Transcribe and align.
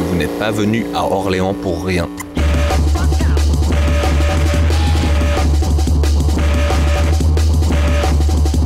vous 0.00 0.16
n'êtes 0.16 0.36
pas 0.40 0.50
venu 0.50 0.84
à 0.94 1.04
Orléans 1.04 1.54
pour 1.54 1.84
rien. 1.84 2.08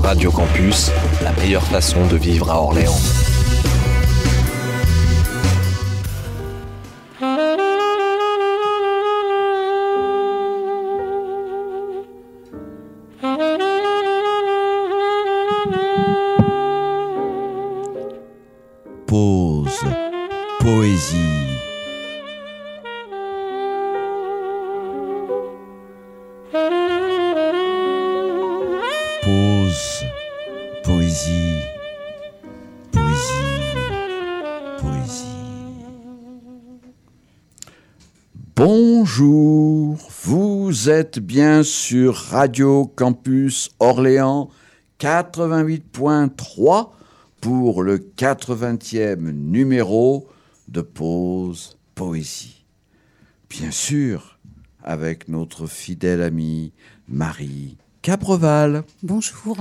Radio 0.03 0.31
Campus, 0.31 0.91
la 1.23 1.33
meilleure 1.33 1.63
façon 1.65 2.07
de 2.07 2.17
vivre 2.17 2.51
à 2.51 2.63
Orléans. 2.63 3.24
Vous 40.85 40.91
êtes 40.91 41.19
bien 41.19 41.63
sur 41.63 42.15
Radio 42.15 42.93
Campus 42.95 43.71
Orléans 43.81 44.51
88.3 45.01 46.91
pour 47.41 47.83
le 47.83 47.97
80e 47.97 49.31
numéro 49.31 50.29
de 50.69 50.83
Pause 50.83 51.79
Poésie. 51.95 52.67
Bien 53.49 53.71
sûr, 53.71 54.39
avec 54.83 55.29
notre 55.29 55.67
fidèle 55.67 56.21
amie 56.21 56.75
Marie 57.09 57.79
Capreval. 58.03 58.85
Bonjour. 59.03 59.57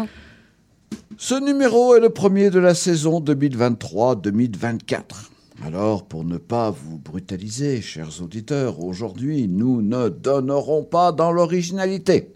Ce 1.18 1.36
numéro 1.36 1.96
est 1.96 2.02
le 2.02 2.10
premier 2.10 2.50
de 2.50 2.60
la 2.60 2.76
saison 2.76 3.22
2023-2024. 3.22 5.30
Alors, 5.62 6.06
pour 6.06 6.24
ne 6.24 6.38
pas 6.38 6.72
vous 6.72 6.98
brutaliser, 6.98 7.82
chers 7.82 8.22
auditeurs, 8.22 8.84
aujourd'hui, 8.84 9.48
nous 9.48 9.82
ne 9.82 10.10
donnerons 10.10 10.84
pas 10.84 11.12
dans 11.12 11.32
l'originalité. 11.32 12.34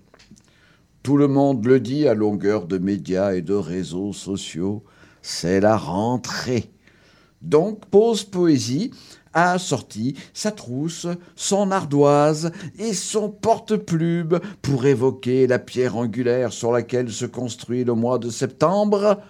Tout 1.02 1.18
le 1.18 1.28
monde 1.28 1.66
le 1.66 1.80
dit 1.80 2.08
à 2.08 2.14
longueur 2.14 2.68
de 2.68 2.78
médias 2.78 3.34
et 3.34 3.42
de 3.42 3.56
réseaux 3.56 4.14
sociaux, 4.14 4.84
c'est 5.22 5.60
la 5.60 5.78
rentrée. 5.78 6.70
Donc, 7.42 7.86
Pause 7.88 8.23
Poésie 8.23 8.92
a 9.34 9.58
sorti 9.58 10.16
sa 10.34 10.52
trousse, 10.52 11.08
son 11.36 11.72
ardoise 11.72 12.52
et 12.78 12.94
son 12.94 13.30
porte-plume 13.30 14.40
pour 14.62 14.86
évoquer 14.86 15.48
la 15.48 15.60
pierre 15.60 15.98
angulaire 15.98 16.54
sur 16.54 16.72
laquelle 16.72 17.12
se 17.12 17.26
construit 17.26 17.84
le 17.84 17.94
mois 17.94 18.20
de 18.20 18.30
septembre, 18.30 19.22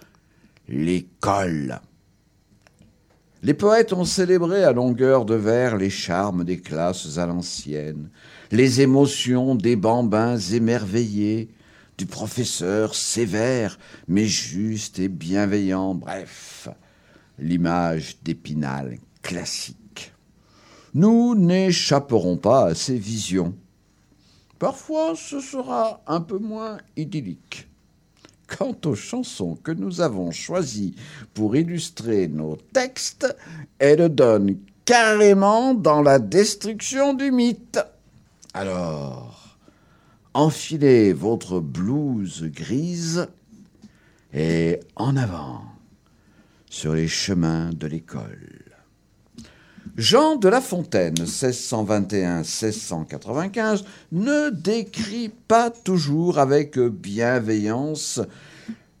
l'école. 0.68 1.80
Les 3.42 3.54
poètes 3.54 3.92
ont 3.92 4.04
célébré 4.04 4.64
à 4.64 4.72
longueur 4.72 5.24
de 5.24 5.36
vers 5.36 5.76
les 5.76 5.90
charmes 5.90 6.42
des 6.44 6.58
classes 6.58 7.18
à 7.18 7.26
l'ancienne, 7.26 8.10
les 8.50 8.80
émotions 8.80 9.54
des 9.54 9.76
bambins 9.76 10.38
émerveillés, 10.38 11.48
du 11.96 12.06
professeur 12.06 12.96
sévère, 12.96 13.78
mais 14.08 14.24
juste 14.24 14.98
et 14.98 15.08
bienveillant, 15.08 15.94
bref, 15.94 16.68
l'image 17.38 18.16
d'Épinal 18.24 18.98
classique. 19.22 20.12
Nous 20.94 21.36
n'échapperons 21.36 22.38
pas 22.38 22.66
à 22.66 22.74
ces 22.74 22.98
visions. 22.98 23.54
Parfois, 24.58 25.14
ce 25.14 25.38
sera 25.38 26.02
un 26.08 26.20
peu 26.20 26.38
moins 26.38 26.78
idyllique. 26.96 27.67
Quant 28.48 28.76
aux 28.86 28.94
chansons 28.94 29.56
que 29.56 29.70
nous 29.72 30.00
avons 30.00 30.30
choisies 30.30 30.96
pour 31.34 31.54
illustrer 31.54 32.28
nos 32.28 32.56
textes, 32.56 33.36
elles 33.78 34.08
donnent 34.08 34.56
carrément 34.86 35.74
dans 35.74 36.00
la 36.00 36.18
destruction 36.18 37.12
du 37.12 37.30
mythe. 37.30 37.78
Alors, 38.54 39.58
enfilez 40.32 41.12
votre 41.12 41.60
blouse 41.60 42.44
grise 42.44 43.28
et 44.32 44.80
en 44.96 45.16
avant 45.16 45.62
sur 46.70 46.94
les 46.94 47.08
chemins 47.08 47.70
de 47.74 47.86
l'école. 47.86 48.57
Jean 49.98 50.36
de 50.36 50.48
La 50.48 50.60
Fontaine, 50.60 51.16
1621-1695, 51.16 53.82
ne 54.12 54.50
décrit 54.50 55.28
pas 55.28 55.70
toujours 55.70 56.38
avec 56.38 56.78
bienveillance 56.78 58.20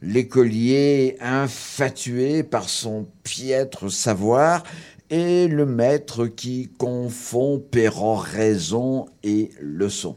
l'écolier 0.02 1.16
infatué 1.20 2.42
par 2.42 2.68
son 2.68 3.06
piètre 3.22 3.92
savoir 3.92 4.64
et 5.08 5.46
le 5.46 5.66
maître 5.66 6.26
qui 6.26 6.68
confond 6.78 7.60
péroraison 7.60 9.06
et 9.22 9.52
leçon. 9.60 10.16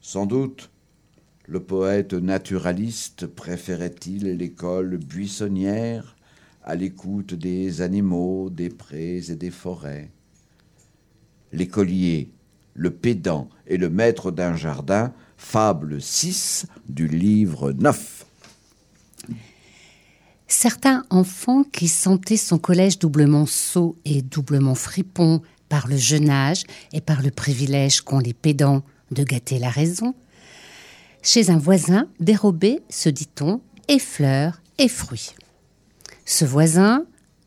Sans 0.00 0.26
doute, 0.26 0.72
le 1.46 1.60
poète 1.60 2.14
naturaliste 2.14 3.28
préférait-il 3.28 4.38
l'école 4.38 4.96
buissonnière 4.96 6.13
à 6.64 6.74
l'écoute 6.74 7.34
des 7.34 7.82
animaux, 7.82 8.50
des 8.50 8.70
prés 8.70 9.22
et 9.28 9.36
des 9.36 9.50
forêts. 9.50 10.10
L'écolier, 11.52 12.30
le 12.74 12.90
pédant 12.90 13.48
et 13.66 13.76
le 13.76 13.90
maître 13.90 14.30
d'un 14.30 14.56
jardin, 14.56 15.12
fable 15.36 16.00
6 16.00 16.66
du 16.88 17.06
livre 17.06 17.72
9. 17.72 18.26
Certains 20.48 21.04
enfants 21.10 21.64
qui 21.64 21.88
sentaient 21.88 22.36
son 22.36 22.58
collège 22.58 22.98
doublement 22.98 23.46
sot 23.46 23.96
et 24.04 24.22
doublement 24.22 24.74
fripon 24.74 25.42
par 25.68 25.86
le 25.86 25.96
jeune 25.96 26.30
âge 26.30 26.64
et 26.92 27.00
par 27.00 27.22
le 27.22 27.30
privilège 27.30 28.00
qu'ont 28.00 28.18
les 28.18 28.34
pédants 28.34 28.82
de 29.10 29.22
gâter 29.22 29.58
la 29.58 29.70
raison, 29.70 30.14
chez 31.22 31.50
un 31.50 31.58
voisin 31.58 32.08
dérobaient, 32.20 32.82
se 32.88 33.08
dit-on, 33.08 33.60
et 33.88 33.98
fleurs 33.98 34.60
et 34.78 34.88
fruits. 34.88 35.34
Ce 36.24 36.44
voisin, 36.44 37.04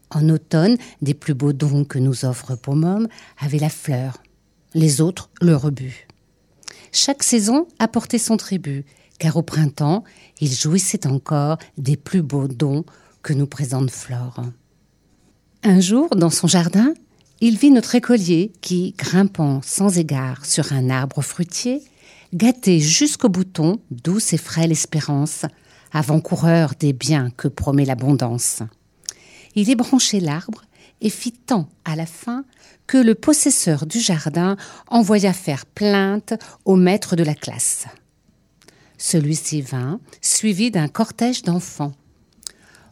en 0.10 0.30
automne, 0.30 0.78
des 1.02 1.14
plus 1.14 1.34
beaux 1.34 1.54
dons 1.54 1.84
que 1.84 2.00
nous 2.00 2.26
offre 2.26 2.56
Pomum, 2.56 3.08
avait 3.40 3.60
la 3.60 3.70
fleur, 3.70 4.22
les 4.74 5.02
autres 5.02 5.30
le 5.42 5.56
rebut. 5.56 6.08
Chaque 6.92 7.24
saison 7.24 7.68
apportait 7.80 8.18
son 8.18 8.38
tribut, 8.38 8.86
car 9.20 9.38
au 9.38 9.42
printemps, 9.42 10.04
il 10.40 10.52
jouissait 10.52 11.08
encore 11.08 11.58
des 11.78 11.98
plus 11.98 12.22
beaux 12.22 12.48
dons 12.48 12.86
que 13.24 13.34
nous 13.34 13.48
présente 13.48 13.92
Flore. 13.92 14.42
Un 15.64 15.80
jour, 15.80 16.10
dans 16.16 16.30
son 16.30 16.48
jardin, 16.48 16.94
il 17.42 17.58
vit 17.58 17.72
notre 17.72 17.96
écolier 17.96 18.52
qui, 18.62 18.94
grimpant 18.98 19.62
sans 19.64 19.98
égard 19.98 20.46
sur 20.46 20.72
un 20.72 20.90
arbre 20.90 21.22
fruitier, 21.22 21.82
gâtait 22.34 22.80
jusqu'au 22.80 23.30
bouton 23.30 23.80
douce 23.92 24.34
et 24.34 24.38
frêle 24.38 24.72
espérance, 24.72 25.46
avant-coureur 25.92 26.74
des 26.80 26.94
biens 26.94 27.32
que 27.38 27.48
promet 27.48 27.86
l'abondance. 27.86 28.62
Il 29.56 29.70
ébranchait 29.70 30.20
l'arbre 30.20 30.64
et 31.02 31.10
fit 31.10 31.32
tant 31.32 31.68
à 31.86 31.96
la 31.96 32.06
fin 32.06 32.44
que 32.88 32.98
le 32.98 33.16
possesseur 33.16 33.86
du 33.86 34.00
jardin 34.00 34.58
envoya 34.88 35.34
faire 35.34 35.66
plainte 35.66 36.34
au 36.66 36.76
maître 36.76 37.16
de 37.16 37.24
la 37.24 37.36
classe. 37.36 37.86
Celui-ci 38.98 39.62
vint, 39.62 40.00
suivi 40.22 40.72
d'un 40.72 40.88
cortège 40.88 41.44
d'enfants. 41.44 41.94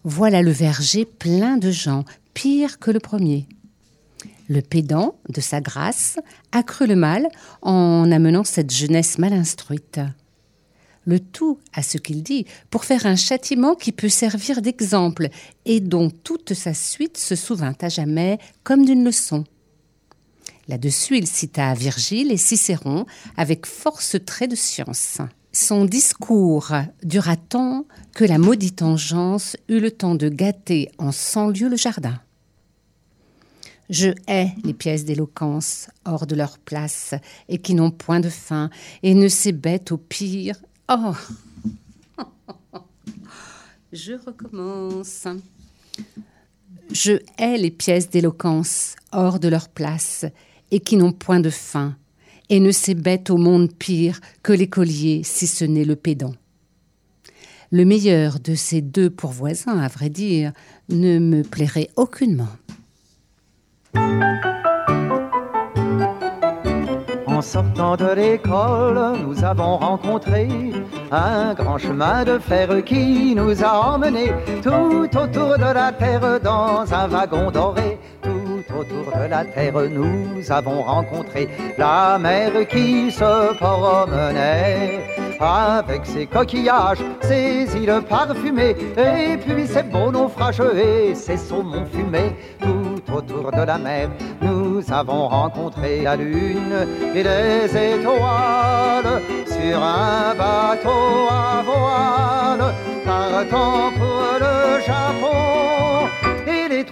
Voilà 0.03 0.41
le 0.41 0.51
verger 0.51 1.05
plein 1.05 1.57
de 1.57 1.71
gens, 1.71 2.05
pire 2.33 2.77
que 2.77 2.91
le 2.91 2.99
premier. 2.99 3.47
Le 4.47 4.61
pédant, 4.61 5.15
de 5.29 5.41
sa 5.41 5.61
grâce, 5.61 6.19
accrut 6.51 6.85
le 6.85 6.95
mal 6.95 7.27
en 7.63 8.11
amenant 8.11 8.43
cette 8.43 8.71
jeunesse 8.71 9.17
mal 9.17 9.33
instruite. 9.33 9.99
Le 11.05 11.19
tout, 11.19 11.59
à 11.73 11.83
ce 11.83 11.97
qu'il 11.97 12.23
dit, 12.23 12.45
pour 12.69 12.83
faire 12.83 13.05
un 13.05 13.15
châtiment 13.15 13.75
qui 13.75 13.91
peut 13.91 14.09
servir 14.09 14.61
d'exemple 14.61 15.29
et 15.65 15.79
dont 15.79 16.09
toute 16.09 16.53
sa 16.53 16.73
suite 16.73 17.17
se 17.17 17.35
souvint 17.35 17.75
à 17.81 17.89
jamais 17.89 18.39
comme 18.63 18.85
d'une 18.85 19.03
leçon. 19.03 19.43
Là-dessus, 20.67 21.17
il 21.17 21.27
cita 21.27 21.75
Virgile 21.75 22.31
et 22.31 22.37
Cicéron 22.37 23.05
avec 23.37 23.67
force 23.67 24.17
trait 24.25 24.47
de 24.47 24.55
science. 24.55 25.19
Son 25.51 25.85
discours 25.85 26.73
dura 27.03 27.37
tant 27.37 27.85
que 28.13 28.25
la 28.25 28.39
maudite 28.39 28.81
engeance 28.81 29.55
eut 29.69 29.79
le 29.79 29.91
temps 29.91 30.15
de 30.15 30.27
gâter 30.27 30.89
en 30.97 31.11
cent 31.11 31.49
lieues 31.49 31.69
le 31.69 31.77
jardin? 31.77 32.19
Je 33.91 34.09
hais 34.27 34.49
les 34.63 34.73
pièces 34.73 35.05
d'éloquence 35.05 35.87
hors 36.03 36.25
de 36.25 36.35
leur 36.35 36.57
place 36.57 37.13
et 37.47 37.59
qui 37.59 37.75
n'ont 37.75 37.91
point 37.91 38.19
de 38.19 38.29
fin 38.29 38.71
et 39.03 39.13
ne 39.13 39.27
s'ébêtent 39.27 39.91
au 39.91 39.97
pire. 39.97 40.57
Oh 40.87 41.15
Je 43.91 44.13
recommence. 44.13 45.27
Je 46.91 47.13
hais 47.39 47.57
les 47.57 47.71
pièces 47.71 48.09
d'éloquence 48.09 48.95
hors 49.11 49.39
de 49.39 49.47
leur 49.47 49.69
place 49.69 50.25
et 50.69 50.79
qui 50.79 50.97
n'ont 50.97 51.11
point 51.11 51.39
de 51.39 51.49
fin, 51.49 51.95
et 52.49 52.59
ne 52.59 52.71
s'ébêtent 52.71 53.31
au 53.31 53.37
monde 53.37 53.73
pire 53.73 54.19
que 54.43 54.53
l'écolier, 54.53 55.21
si 55.23 55.47
ce 55.47 55.65
n'est 55.65 55.85
le 55.85 55.95
pédant. 55.95 56.35
Le 57.71 57.85
meilleur 57.85 58.39
de 58.39 58.53
ces 58.53 58.81
deux 58.81 59.09
pourvoisins, 59.09 59.79
à 59.79 59.87
vrai 59.87 60.09
dire, 60.09 60.51
ne 60.89 61.17
me 61.17 61.41
plairait 61.41 61.89
aucunement. 61.95 62.49
En 67.35 67.41
sortant 67.41 67.97
de 67.97 68.13
l'école, 68.13 69.17
nous 69.27 69.43
avons 69.43 69.75
rencontré 69.75 70.47
un 71.11 71.53
grand 71.53 71.77
chemin 71.77 72.23
de 72.23 72.39
fer 72.39 72.81
qui 72.85 73.35
nous 73.35 73.61
a 73.61 73.93
emmenés 73.93 74.31
tout 74.63 75.17
autour 75.17 75.57
de 75.57 75.73
la 75.73 75.91
terre 75.91 76.39
dans 76.39 76.85
un 76.93 77.07
wagon 77.09 77.51
doré. 77.51 77.99
Autour 78.77 79.11
de 79.17 79.29
la 79.29 79.45
terre, 79.45 79.73
nous 79.89 80.51
avons 80.51 80.81
rencontré 80.81 81.47
la 81.77 82.17
mer 82.19 82.67
qui 82.67 83.09
se 83.09 83.55
promenait 83.57 84.99
avec 85.39 86.05
ses 86.05 86.25
coquillages, 86.25 86.99
ses 87.21 87.67
îles 87.75 88.01
parfumées, 88.07 88.75
et 88.97 89.37
puis 89.37 89.67
ses 89.67 89.83
beaux 89.83 90.11
naufrages 90.11 90.61
et 90.75 91.15
ses 91.15 91.37
saumons 91.37 91.85
fumés. 91.85 92.35
Tout 92.59 93.13
autour 93.13 93.51
de 93.51 93.61
la 93.61 93.77
mer, 93.77 94.09
nous 94.41 94.81
avons 94.91 95.27
rencontré 95.27 96.01
la 96.01 96.15
lune 96.15 96.87
et 97.13 97.23
les 97.23 97.65
étoiles 97.65 99.21
sur 99.45 99.81
un 99.81 100.35
bateau 100.37 101.27
à 101.29 101.63
voile, 101.63 102.73
partant 103.05 103.91
pour 103.97 104.39
le 104.39 104.81
Japon. 104.81 105.14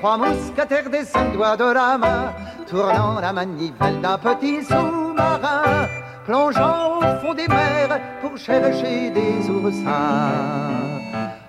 Trois 0.03 0.17
mousquetaires 0.17 0.89
des 0.89 1.05
cinq 1.05 1.31
doigts 1.31 1.55
de 1.55 1.63
la 1.63 1.97
main, 1.97 2.33
tournant 2.69 3.21
la 3.21 3.31
manivelle 3.31 4.01
d'un 4.01 4.17
petit 4.17 4.61
sous-marin 4.61 5.87
plongeant 6.25 6.97
au 6.97 7.21
fond 7.21 7.33
des 7.33 7.47
mers 7.47 8.01
pour 8.21 8.37
chercher 8.37 9.11
des 9.11 9.49
oursins. 9.49 10.99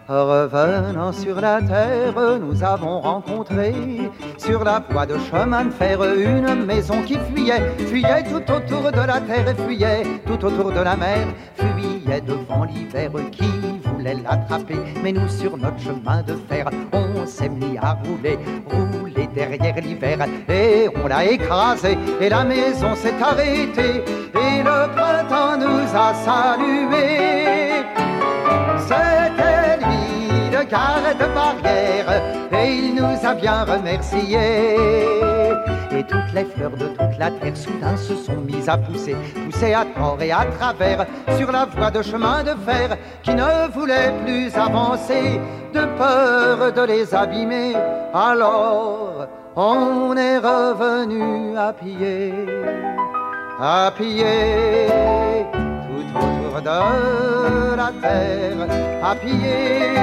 Revenant 0.06 1.10
sur 1.10 1.40
la 1.40 1.62
terre, 1.62 2.38
nous 2.38 2.62
avons 2.62 3.00
rencontré 3.00 3.74
sur 4.38 4.62
la 4.62 4.80
voie 4.88 5.06
de 5.06 5.18
chemin 5.18 5.64
de 5.64 5.70
fer 5.72 6.00
une 6.04 6.64
maison 6.64 7.02
qui 7.02 7.18
fuyait, 7.18 7.74
fuyait 7.88 8.22
tout 8.22 8.52
autour 8.52 8.92
de 8.92 9.04
la 9.04 9.20
terre 9.20 9.48
et 9.48 9.62
fuyait 9.66 10.04
tout 10.26 10.44
autour 10.44 10.70
de 10.70 10.80
la 10.80 10.94
mer, 10.94 11.26
fuyait 11.56 12.20
devant 12.20 12.62
l'hiver 12.62 13.10
qui 13.32 13.74
voulait 14.04 14.22
l'attraper. 14.22 14.76
Mais 15.02 15.12
nous, 15.12 15.28
sur 15.28 15.56
notre 15.56 15.78
chemin 15.78 16.22
de 16.22 16.34
fer, 16.48 16.68
on 16.92 17.26
s'est 17.26 17.48
mis 17.48 17.78
à 17.78 17.94
rouler, 18.04 18.38
rouler 18.66 19.28
derrière 19.34 19.76
l'hiver 19.80 20.18
et 20.48 20.88
on 21.02 21.08
l'a 21.08 21.24
écrasé 21.24 21.96
et 22.20 22.28
la 22.28 22.44
maison 22.44 22.94
s'est 22.94 23.14
arrêtée 23.20 24.04
et 24.34 24.62
le 24.62 24.94
printemps 24.94 25.56
nous 25.58 25.88
a 25.94 26.14
salués. 26.14 27.84
C'était 28.78 29.53
lui 30.54 30.64
le 30.64 30.70
garde 30.70 31.34
barrière 31.34 32.22
et 32.52 32.74
il 32.74 32.94
nous 32.94 33.26
a 33.26 33.34
bien 33.34 33.64
remerciés. 33.64 34.76
Et 35.90 36.02
toutes 36.04 36.32
les 36.34 36.44
fleurs 36.44 36.76
de 36.76 36.88
toute 36.88 37.18
la 37.18 37.30
terre 37.30 37.56
soudain 37.56 37.96
se 37.96 38.16
sont 38.16 38.36
mises 38.36 38.68
à 38.68 38.76
pousser, 38.76 39.16
pousser 39.46 39.74
à 39.74 39.84
tort 39.84 40.20
et 40.20 40.32
à 40.32 40.44
travers 40.58 41.06
sur 41.36 41.50
la 41.52 41.66
voie 41.66 41.90
de 41.90 42.02
chemin 42.02 42.42
de 42.42 42.54
fer 42.66 42.96
qui 43.22 43.34
ne 43.34 43.68
voulait 43.72 44.12
plus 44.24 44.54
avancer 44.56 45.40
de 45.72 45.84
peur 45.98 46.72
de 46.72 46.82
les 46.82 47.14
abîmer. 47.14 47.74
Alors 48.12 49.28
on 49.56 50.16
est 50.16 50.38
revenu 50.38 51.56
à 51.56 51.72
pied, 51.72 52.32
à 53.60 53.92
pied 53.96 55.63
autour 56.14 56.62
de 56.62 57.76
la 57.76 57.90
terre, 58.00 58.66
à 59.02 59.14
pied 59.14 59.94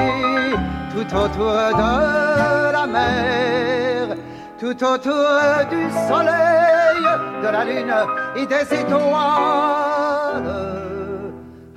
tout 0.92 1.16
autour 1.16 1.54
de 1.82 2.72
la 2.72 2.86
mer, 2.88 4.18
tout 4.60 4.84
autour 4.84 5.66
du 5.70 5.90
soleil, 6.08 7.04
de 7.44 7.48
la 7.48 7.64
lune 7.64 7.96
et 8.36 8.46
des 8.46 8.74
étoiles, 8.74 9.02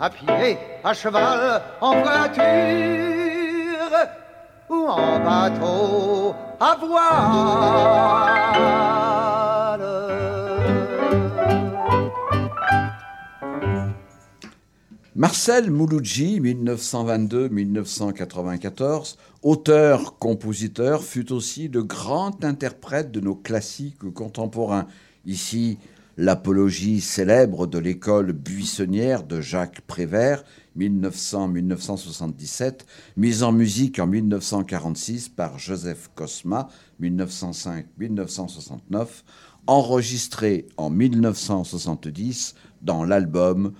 à 0.01 0.11
pied, 0.11 0.59
à 0.83 0.93
cheval, 0.93 1.63
en 1.81 1.93
voiture 2.03 3.25
ou 4.69 4.89
en 4.89 5.19
bateau 5.21 6.35
à 6.61 6.77
voile. 6.81 8.25
Marcel 15.25 15.71
Mouloudji, 15.71 16.39
1922-1994, 16.41 19.17
auteur-compositeur, 19.43 21.03
fut 21.03 21.33
aussi 21.33 21.69
le 21.69 21.83
grand 21.83 22.45
interprète 22.45 23.11
de 23.11 23.21
nos 23.21 23.35
classiques 23.35 24.13
contemporains. 24.13 24.87
Ici, 25.25 25.79
l'apologie 26.19 27.01
célèbre 27.01 27.67
de 27.67 27.79
l'école 27.79 28.35
buissonnière 28.35 29.23
de 29.23 29.41
Jacques 29.41 29.81
Prévert, 29.87 30.45
1900-1977, 30.77 32.81
mise 33.17 33.43
en 33.43 33.53
musique 33.53 33.99
en 33.99 34.07
1946 34.07 35.31
par 35.31 35.59
Joseph 35.59 36.11
Cosma, 36.15 36.69
1905-1969, 37.01 39.07
enregistrée 39.67 40.67
en 40.77 40.91
1970 40.91 42.57
dans 42.83 43.05
l'album 43.05 43.73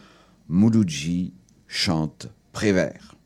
Mouloudji 0.49 1.33
chante 1.67 2.29
Prévert. 2.53 3.17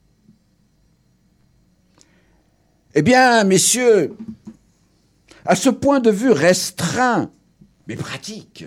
Eh 2.95 3.03
bien, 3.03 3.45
messieurs, 3.45 4.17
à 5.45 5.55
ce 5.55 5.69
point 5.69 6.01
de 6.01 6.11
vue 6.11 6.31
restreint, 6.31 7.31
mais 7.87 7.97
pratique, 7.97 8.65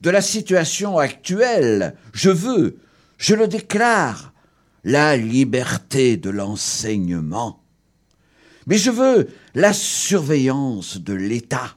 de 0.00 0.10
la 0.10 0.22
situation 0.22 0.98
actuelle, 0.98 1.96
je 2.12 2.30
veux, 2.30 2.78
je 3.18 3.34
le 3.34 3.48
déclare, 3.48 4.32
la 4.84 5.16
liberté 5.16 6.16
de 6.16 6.30
l'enseignement. 6.30 7.62
Mais 8.66 8.78
je 8.78 8.90
veux 8.90 9.28
la 9.54 9.72
surveillance 9.72 10.98
de 10.98 11.12
l'État. 11.12 11.76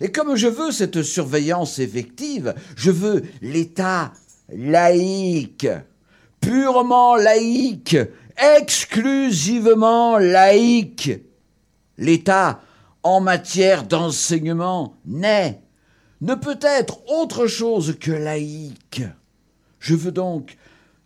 Et 0.00 0.10
comme 0.10 0.36
je 0.36 0.48
veux 0.48 0.72
cette 0.72 1.02
surveillance 1.02 1.78
effective, 1.78 2.54
je 2.76 2.90
veux 2.90 3.22
l'État 3.40 4.12
laïque, 4.56 5.68
purement 6.40 7.16
laïque, 7.16 7.96
exclusivement 8.36 10.18
laïque. 10.18 11.12
L'État, 11.98 12.60
en 13.02 13.20
matière 13.20 13.84
d'enseignement, 13.84 14.96
n'est, 15.06 15.60
ne 16.20 16.34
peut 16.34 16.58
être 16.62 17.00
autre 17.10 17.46
chose 17.46 17.96
que 17.98 18.12
laïque. 18.12 19.02
Je 19.78 19.94
veux 19.94 20.12
donc 20.12 20.56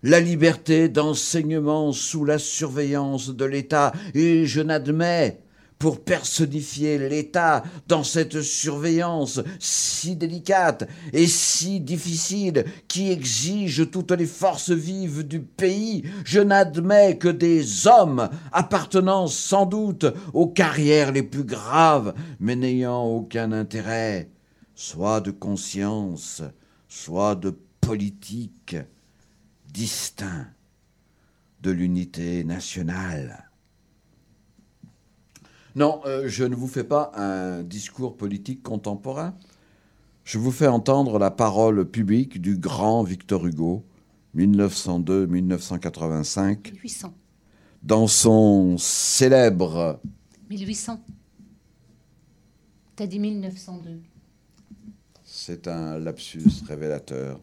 la 0.03 0.21
liberté 0.21 0.88
d'enseignement 0.88 1.93
sous 1.93 2.25
la 2.25 2.38
surveillance 2.38 3.31
de 3.31 3.45
l'État, 3.45 3.93
et 4.15 4.47
je 4.47 4.61
n'admets 4.61 5.41
pour 5.78 6.02
personnifier 6.02 6.99
l'État 6.99 7.62
dans 7.87 8.02
cette 8.02 8.40
surveillance 8.40 9.40
si 9.59 10.16
délicate 10.16 10.88
et 11.12 11.26
si 11.26 11.80
difficile 11.80 12.64
qui 12.88 13.11
exige 13.11 13.90
toutes 13.90 14.12
les 14.12 14.26
forces 14.26 14.71
vives 14.71 15.26
du 15.26 15.40
pays, 15.40 16.04
je 16.25 16.40
n'admets 16.40 17.18
que 17.18 17.28
des 17.28 17.87
hommes 17.87 18.30
appartenant 18.52 19.26
sans 19.26 19.66
doute 19.66 20.06
aux 20.33 20.49
carrières 20.49 21.12
les 21.12 21.23
plus 21.23 21.45
graves, 21.45 22.14
mais 22.40 22.56
n'ayant 22.56 23.04
aucun 23.04 23.52
intérêt, 23.52 24.30
soit 24.75 25.21
de 25.21 25.30
conscience, 25.30 26.42
soit 26.88 27.35
de 27.35 27.56
politique, 27.80 28.76
distinct 29.73 30.47
de 31.62 31.71
l'unité 31.71 32.45
nationale. 32.45 33.46
Non, 35.76 36.00
euh, 36.06 36.26
je 36.26 36.42
ne 36.45 36.56
vous 36.56 36.68
fais 36.68 36.85
pas 36.85 37.12
un 37.14 37.62
discours 37.62 38.16
politique 38.16 38.62
contemporain. 38.62 39.35
Je 40.25 40.38
vous 40.38 40.50
fais 40.50 40.66
entendre 40.66 41.18
la 41.18 41.30
parole 41.30 41.85
publique 41.85 42.40
du 42.40 42.56
grand 42.56 43.02
Victor 43.02 43.47
Hugo, 43.47 43.85
1902-1985. 44.35 46.73
1800. 46.73 47.12
Dans 47.83 48.06
son 48.06 48.78
célèbre. 48.78 50.00
1800. 50.49 50.99
T'as 52.97 53.06
dit 53.06 53.18
1902. 53.18 54.00
C'est 55.25 55.68
un 55.68 55.99
lapsus 55.99 56.64
révélateur. 56.66 57.38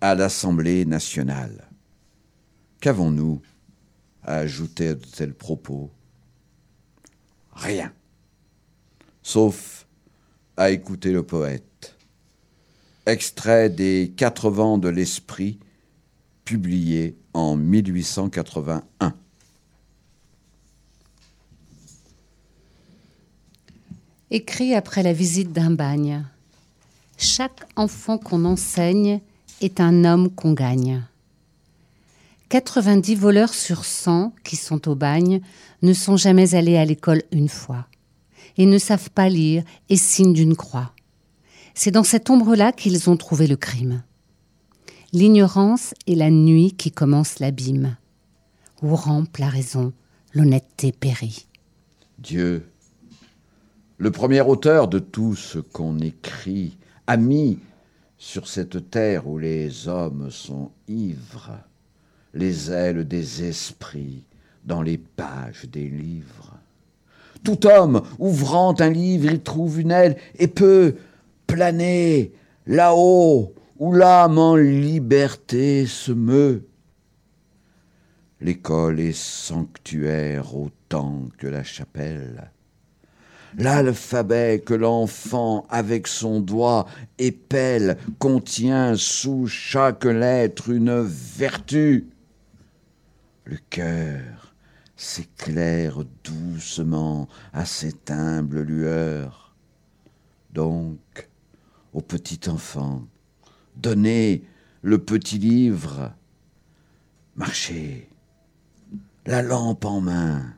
à 0.00 0.14
l'Assemblée 0.14 0.86
nationale. 0.86 1.68
Qu'avons-nous 2.80 3.42
à 4.22 4.36
ajouter 4.36 4.88
à 4.88 4.94
de 4.94 5.04
tels 5.04 5.34
propos? 5.34 5.90
Rien. 7.52 7.92
Sauf 9.22 9.86
à 10.60 10.70
écouter 10.70 11.10
le 11.10 11.22
poète. 11.22 11.96
Extrait 13.06 13.70
des 13.70 14.12
Quatre 14.14 14.50
vents 14.50 14.76
de 14.76 14.90
l'esprit, 14.90 15.58
publié 16.44 17.16
en 17.32 17.56
1881. 17.56 19.14
Écrit 24.30 24.74
après 24.74 25.02
la 25.02 25.14
visite 25.14 25.50
d'un 25.50 25.70
bagne. 25.70 26.26
Chaque 27.16 27.66
enfant 27.76 28.18
qu'on 28.18 28.44
enseigne 28.44 29.22
est 29.62 29.80
un 29.80 30.04
homme 30.04 30.28
qu'on 30.28 30.52
gagne. 30.52 31.02
90 32.50 33.14
voleurs 33.14 33.54
sur 33.54 33.86
100 33.86 34.34
qui 34.44 34.56
sont 34.56 34.90
au 34.90 34.94
bagne 34.94 35.40
ne 35.80 35.94
sont 35.94 36.18
jamais 36.18 36.54
allés 36.54 36.76
à 36.76 36.84
l'école 36.84 37.22
une 37.32 37.48
fois 37.48 37.86
et 38.56 38.66
ne 38.66 38.78
savent 38.78 39.10
pas 39.10 39.28
lire 39.28 39.62
et 39.88 39.96
signent 39.96 40.32
d'une 40.32 40.56
croix. 40.56 40.92
C'est 41.74 41.90
dans 41.90 42.04
cette 42.04 42.30
ombre-là 42.30 42.72
qu'ils 42.72 43.08
ont 43.08 43.16
trouvé 43.16 43.46
le 43.46 43.56
crime. 43.56 44.02
L'ignorance 45.12 45.94
est 46.06 46.14
la 46.14 46.30
nuit 46.30 46.72
qui 46.72 46.92
commence 46.92 47.38
l'abîme, 47.40 47.96
où 48.82 48.94
rampe 48.94 49.38
la 49.38 49.48
raison, 49.48 49.92
l'honnêteté 50.34 50.92
périt. 50.92 51.46
Dieu, 52.18 52.68
le 53.98 54.10
premier 54.10 54.40
auteur 54.40 54.88
de 54.88 54.98
tout 54.98 55.34
ce 55.34 55.58
qu'on 55.58 55.98
écrit, 55.98 56.76
a 57.06 57.16
mis 57.16 57.58
sur 58.18 58.46
cette 58.46 58.90
terre 58.90 59.26
où 59.26 59.38
les 59.38 59.88
hommes 59.88 60.30
sont 60.30 60.70
ivres, 60.86 61.58
les 62.34 62.70
ailes 62.70 63.08
des 63.08 63.42
esprits 63.42 64.24
dans 64.64 64.82
les 64.82 64.98
pages 64.98 65.64
des 65.64 65.88
livres. 65.88 66.59
Tout 67.44 67.66
homme 67.66 68.02
ouvrant 68.18 68.74
un 68.80 68.90
livre 68.90 69.32
y 69.32 69.40
trouve 69.40 69.80
une 69.80 69.90
aile 69.90 70.16
et 70.38 70.48
peut 70.48 70.96
planer 71.46 72.32
là-haut 72.66 73.54
où 73.78 73.92
l'âme 73.92 74.38
en 74.38 74.56
liberté 74.56 75.86
se 75.86 76.12
meut. 76.12 76.66
L'école 78.40 79.00
est 79.00 79.16
sanctuaire 79.16 80.54
autant 80.54 81.28
que 81.38 81.46
la 81.46 81.62
chapelle. 81.62 82.52
L'alphabet 83.58 84.62
que 84.64 84.74
l'enfant 84.74 85.66
avec 85.70 86.06
son 86.06 86.40
doigt 86.40 86.86
épelle 87.18 87.98
contient 88.18 88.94
sous 88.96 89.46
chaque 89.46 90.04
lettre 90.04 90.70
une 90.70 91.02
vertu. 91.02 92.08
Le 93.44 93.56
cœur 93.68 94.39
s'éclaire 95.00 96.04
doucement 96.22 97.26
à 97.54 97.64
cette 97.64 98.10
humble 98.10 98.60
lueur. 98.60 99.54
Donc, 100.52 101.30
au 101.94 102.02
petit 102.02 102.50
enfant, 102.50 103.06
donnez 103.76 104.44
le 104.82 104.98
petit 104.98 105.38
livre, 105.38 106.12
marchez, 107.34 108.10
la 109.24 109.40
lampe 109.40 109.86
en 109.86 110.02
main, 110.02 110.54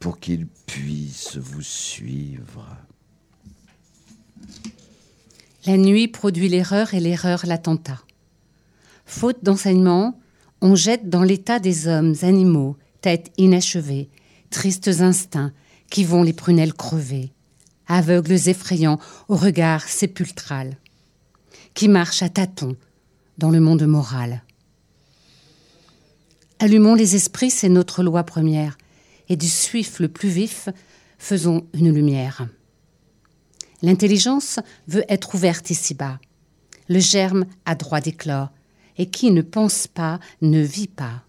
pour 0.00 0.18
qu'il 0.18 0.46
puisse 0.46 1.36
vous 1.36 1.62
suivre. 1.62 2.66
La 5.66 5.76
nuit 5.76 6.08
produit 6.08 6.48
l'erreur 6.48 6.94
et 6.94 7.00
l'erreur 7.00 7.44
l'attentat. 7.44 8.00
Faute 9.04 9.44
d'enseignement, 9.44 10.18
on 10.62 10.74
jette 10.74 11.10
dans 11.10 11.22
l'état 11.22 11.58
des 11.58 11.86
hommes, 11.86 12.14
animaux, 12.22 12.78
têtes 13.06 13.30
inachevées, 13.38 14.08
tristes 14.50 14.88
instincts 14.88 15.52
qui 15.90 16.02
vont 16.02 16.24
les 16.24 16.32
prunelles 16.32 16.74
crever, 16.74 17.30
aveugles 17.86 18.48
effrayants 18.48 18.98
au 19.28 19.36
regard 19.36 19.84
sépultral, 19.84 20.76
qui 21.72 21.86
marchent 21.86 22.24
à 22.24 22.28
tâtons 22.28 22.74
dans 23.38 23.50
le 23.50 23.60
monde 23.60 23.86
moral. 23.86 24.42
Allumons 26.58 26.96
les 26.96 27.14
esprits, 27.14 27.52
c'est 27.52 27.68
notre 27.68 28.02
loi 28.02 28.24
première, 28.24 28.76
et 29.28 29.36
du 29.36 29.48
suif 29.48 30.00
le 30.00 30.08
plus 30.08 30.28
vif, 30.28 30.68
faisons 31.16 31.64
une 31.74 31.94
lumière. 31.94 32.48
L'intelligence 33.82 34.58
veut 34.88 35.04
être 35.08 35.36
ouverte 35.36 35.70
ici-bas. 35.70 36.18
Le 36.88 36.98
germe 36.98 37.46
a 37.66 37.76
droit 37.76 38.00
d'éclore, 38.00 38.50
et 38.98 39.08
qui 39.08 39.30
ne 39.30 39.42
pense 39.42 39.86
pas 39.86 40.18
ne 40.42 40.60
vit 40.60 40.88
pas. 40.88 41.22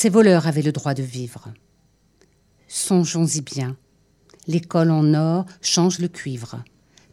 Ces 0.00 0.10
voleurs 0.10 0.46
avaient 0.46 0.62
le 0.62 0.70
droit 0.70 0.94
de 0.94 1.02
vivre. 1.02 1.48
Songeons-y 2.68 3.40
bien. 3.40 3.76
L'école 4.46 4.92
en 4.92 5.12
or 5.12 5.44
change 5.60 5.98
le 5.98 6.06
cuivre, 6.06 6.62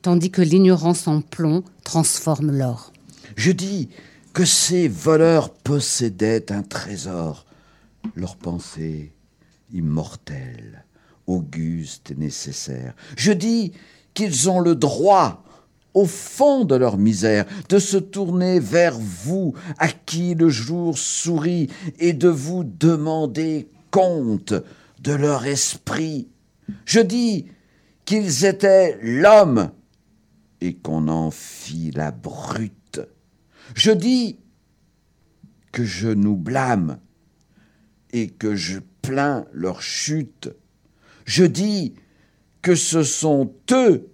tandis 0.03 0.29
que 0.29 0.43
l'ignorance 0.43 1.07
en 1.07 1.21
plomb 1.21 1.63
transforme 1.83 2.51
l'or. 2.51 2.93
Je 3.37 3.51
dis 3.51 3.89
que 4.33 4.45
ces 4.45 4.87
voleurs 4.87 5.51
possédaient 5.51 6.51
un 6.51 6.61
trésor, 6.61 7.47
leur 8.13 8.35
pensée 8.35 9.15
immortelle, 9.73 10.85
auguste 11.25 12.11
et 12.11 12.15
nécessaire. 12.15 12.93
Je 13.17 13.31
dis 13.31 13.71
qu'ils 14.13 14.47
ont 14.47 14.59
le 14.59 14.75
droit 14.75 15.43
au 15.95 16.05
fond 16.05 16.65
de 16.65 16.75
leur 16.75 16.97
misère, 16.97 17.45
de 17.69 17.79
se 17.79 17.97
tourner 17.97 18.59
vers 18.59 18.99
vous, 18.99 19.55
à 19.79 19.87
qui 19.87 20.35
le 20.35 20.49
jour 20.49 20.97
sourit, 20.97 21.69
et 21.97 22.13
de 22.13 22.27
vous 22.27 22.63
demander 22.63 23.69
compte 23.89 24.53
de 24.99 25.13
leur 25.13 25.45
esprit. 25.45 26.27
Je 26.85 26.99
dis 26.99 27.47
qu'ils 28.03 28.45
étaient 28.45 28.99
l'homme, 29.01 29.71
et 30.61 30.75
qu'on 30.75 31.07
en 31.07 31.31
fit 31.31 31.91
la 31.91 32.11
brute. 32.11 33.01
Je 33.73 33.91
dis 33.91 34.39
que 35.71 35.85
je 35.85 36.09
nous 36.09 36.35
blâme, 36.35 36.99
et 38.11 38.27
que 38.29 38.55
je 38.55 38.79
plains 39.01 39.45
leur 39.53 39.81
chute. 39.81 40.49
Je 41.25 41.45
dis 41.45 41.95
que 42.61 42.75
ce 42.75 43.03
sont 43.03 43.53
eux 43.71 44.09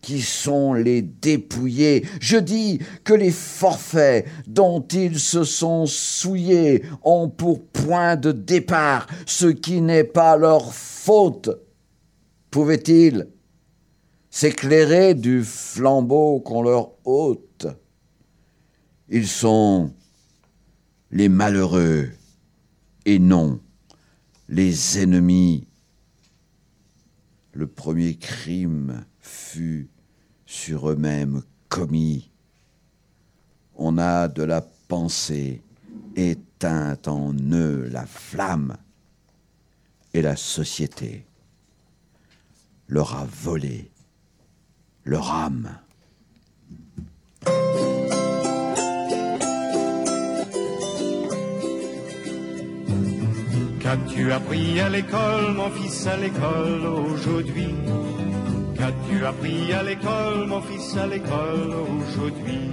qui 0.00 0.22
sont 0.22 0.72
les 0.72 1.02
dépouillés. 1.02 2.06
Je 2.20 2.36
dis 2.36 2.80
que 3.04 3.14
les 3.14 3.30
forfaits 3.30 4.26
dont 4.46 4.80
ils 4.88 5.18
se 5.18 5.44
sont 5.44 5.86
souillés 5.86 6.84
ont 7.02 7.28
pour 7.28 7.66
point 7.66 8.16
de 8.16 8.32
départ 8.32 9.06
ce 9.26 9.46
qui 9.46 9.80
n'est 9.80 10.04
pas 10.04 10.36
leur 10.36 10.72
faute. 10.72 11.50
Pouvaient-ils 12.50 13.28
s'éclairer 14.30 15.14
du 15.14 15.42
flambeau 15.44 16.40
qu'on 16.40 16.62
leur 16.62 16.92
ôte? 17.04 17.66
Ils 19.08 19.28
sont 19.28 19.92
les 21.10 21.28
malheureux 21.28 22.10
et 23.04 23.18
non 23.18 23.60
les 24.48 24.98
ennemis. 24.98 25.66
Le 27.52 27.66
premier 27.66 28.16
crime 28.16 29.04
fut 29.30 29.88
sur 30.44 30.90
eux-mêmes 30.90 31.42
commis. 31.68 32.30
On 33.76 33.96
a 33.96 34.28
de 34.28 34.42
la 34.42 34.60
pensée 34.60 35.62
éteinte 36.16 37.06
en 37.08 37.32
eux 37.52 37.88
la 37.90 38.04
flamme, 38.06 38.76
et 40.12 40.22
la 40.22 40.34
société 40.34 41.24
leur 42.88 43.14
a 43.14 43.24
volé 43.24 43.90
leur 45.04 45.30
âme. 45.30 45.78
Qu'as-tu 53.80 54.32
appris 54.32 54.80
à 54.80 54.88
l'école, 54.88 55.54
mon 55.54 55.70
fils, 55.70 56.06
à 56.08 56.16
l'école 56.16 56.84
aujourd'hui 56.86 57.74
Qu'as-tu 58.80 59.26
appris 59.26 59.74
à 59.74 59.82
l'école, 59.82 60.46
mon 60.48 60.62
fils, 60.62 60.96
à 60.96 61.06
l'école 61.06 61.74
aujourd'hui? 61.92 62.70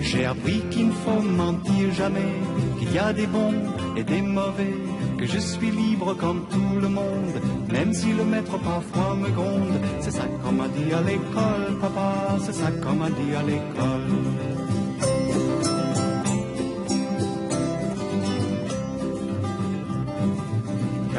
J'ai 0.00 0.24
appris 0.24 0.60
qu'il 0.72 0.88
ne 0.88 0.92
faut 0.92 1.20
mentir 1.20 1.92
jamais, 1.92 2.32
qu'il 2.80 2.92
y 2.92 2.98
a 2.98 3.12
des 3.12 3.28
bons 3.28 3.54
et 3.96 4.02
des 4.02 4.22
mauvais, 4.22 4.74
que 5.18 5.24
je 5.24 5.38
suis 5.38 5.70
libre 5.70 6.14
comme 6.14 6.48
tout 6.50 6.80
le 6.82 6.88
monde, 6.88 7.36
même 7.72 7.94
si 7.94 8.12
le 8.12 8.24
maître 8.24 8.58
parfois 8.58 9.14
me 9.14 9.28
gronde. 9.28 9.78
C'est 10.00 10.10
ça 10.10 10.24
qu'on 10.42 10.50
m'a 10.50 10.66
dit 10.66 10.92
à 10.92 11.00
l'école, 11.00 11.78
papa, 11.80 12.36
c'est 12.40 12.54
ça 12.54 12.72
qu'on 12.72 12.94
m'a 12.94 13.10
dit 13.10 13.36
à 13.36 13.42
l'école. 13.44 14.73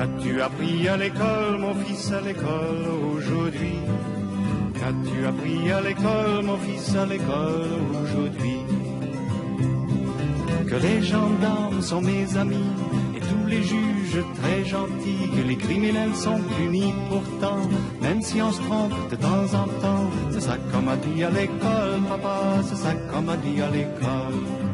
Qu'as-tu 0.05 0.39
appris 0.39 0.87
à 0.87 0.97
l'école, 0.97 1.57
mon 1.59 1.73
fils, 1.73 2.11
à 2.11 2.21
l'école 2.21 2.85
aujourd'hui? 3.15 3.79
Qu'as-tu 4.75 5.25
appris 5.25 5.71
à 5.71 5.81
l'école, 5.81 6.43
mon 6.43 6.57
fils, 6.57 6.95
à 6.95 7.07
l'école 7.07 7.81
aujourd'hui? 8.03 8.59
Que 10.67 10.75
les 10.75 11.01
gendarmes 11.01 11.81
sont 11.81 12.01
mes 12.01 12.37
amis 12.37 12.71
et 13.15 13.19
tous 13.19 13.47
les 13.47 13.63
juges 13.63 14.23
très 14.35 14.63
gentils, 14.63 15.31
que 15.35 15.47
les 15.47 15.55
criminels 15.55 16.15
sont 16.15 16.39
punis 16.55 16.93
pourtant, 17.09 17.61
même 17.99 18.21
si 18.21 18.39
on 18.43 18.51
se 18.51 18.61
trompe 18.61 18.93
de 19.09 19.15
temps 19.15 19.47
en 19.55 19.67
temps. 19.81 20.07
C'est 20.29 20.41
ça 20.41 20.57
qu'on 20.71 20.83
m'a 20.83 20.97
dit 20.97 21.23
à 21.23 21.31
l'école, 21.31 22.01
papa, 22.07 22.61
c'est 22.63 22.77
ça 22.77 22.93
qu'on 22.93 23.23
m'a 23.23 23.37
dit 23.37 23.59
à 23.59 23.71
l'école. 23.71 24.64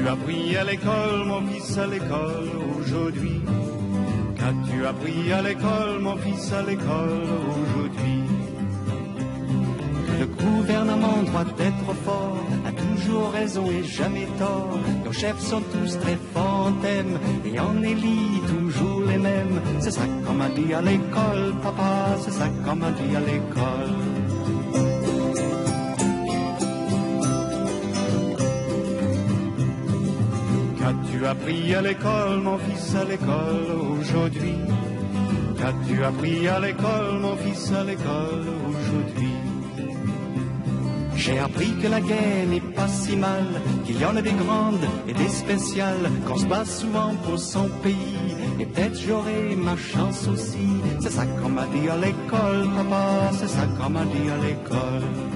Qu'as-tu 0.00 0.12
appris 0.12 0.56
à 0.56 0.64
l'école, 0.64 1.24
mon 1.26 1.46
fils, 1.46 1.76
à 1.76 1.86
l'école 1.86 2.48
aujourd'hui? 2.78 3.42
Qu'as-tu 4.34 4.86
appris 4.86 5.32
à 5.32 5.42
l'école, 5.42 6.00
mon 6.00 6.16
fils, 6.16 6.52
à 6.54 6.62
l'école 6.62 7.28
aujourd'hui? 7.60 8.22
Le 10.20 10.26
gouvernement 10.26 11.22
doit 11.30 11.52
être 11.58 11.94
fort, 12.04 12.38
a 12.66 12.72
toujours 12.72 13.30
raison 13.30 13.70
et 13.70 13.84
jamais 13.84 14.26
tort. 14.38 14.78
Nos 15.04 15.12
chefs 15.12 15.40
sont 15.40 15.62
tous 15.72 15.98
très 15.98 16.18
forts 16.32 16.72
et 17.44 17.60
en 17.60 17.82
élit 17.82 18.40
toujours 18.48 19.02
les 19.06 19.18
mêmes. 19.18 19.60
C'est 19.80 19.90
ça 19.90 20.06
qu'on 20.26 20.32
m'a 20.34 20.48
dit 20.48 20.72
à 20.72 20.80
l'école, 20.80 21.54
papa, 21.62 22.16
c'est 22.22 22.32
ça 22.32 22.48
qu'on 22.64 22.76
m'a 22.76 22.90
dit 22.92 23.16
à 23.16 23.20
l'école. 23.20 24.19
Appris 31.30 31.74
à 31.74 31.82
l'école, 31.82 32.40
mon 32.42 32.58
fils, 32.58 32.94
à 32.96 33.04
l'école 33.04 33.70
aujourd'hui 34.00 34.58
Qu'as-tu 35.56 36.02
appris 36.02 36.48
à 36.48 36.58
l'école, 36.58 37.18
mon 37.20 37.36
fils, 37.36 37.72
à 37.72 37.84
l'école 37.84 38.46
aujourd'hui? 38.68 39.36
J'ai 41.14 41.38
appris 41.38 41.72
que 41.80 41.86
la 41.86 42.00
guerre 42.00 42.46
n'est 42.48 42.68
pas 42.78 42.88
si 42.88 43.14
mal, 43.16 43.46
qu'il 43.84 44.00
y 44.00 44.04
en 44.04 44.16
a 44.16 44.22
des 44.22 44.38
grandes 44.44 44.86
et 45.06 45.12
des 45.12 45.28
spéciales, 45.28 46.10
qu'on 46.26 46.38
se 46.38 46.46
bat 46.46 46.64
souvent 46.64 47.14
pour 47.24 47.38
son 47.38 47.68
pays. 47.84 48.16
Et 48.58 48.64
peut-être 48.64 48.98
j'aurai 49.06 49.54
ma 49.54 49.76
chance 49.76 50.26
aussi. 50.26 50.70
C'est 51.00 51.12
ça 51.18 51.26
qu'on 51.26 51.50
m'a 51.50 51.66
dit 51.66 51.88
à 51.90 51.96
l'école, 51.96 52.64
papa, 52.76 53.30
c'est 53.38 53.52
ça 53.56 53.66
qu'on 53.76 53.90
m'a 53.90 54.04
dit 54.04 54.30
à 54.30 54.38
l'école. 54.46 55.29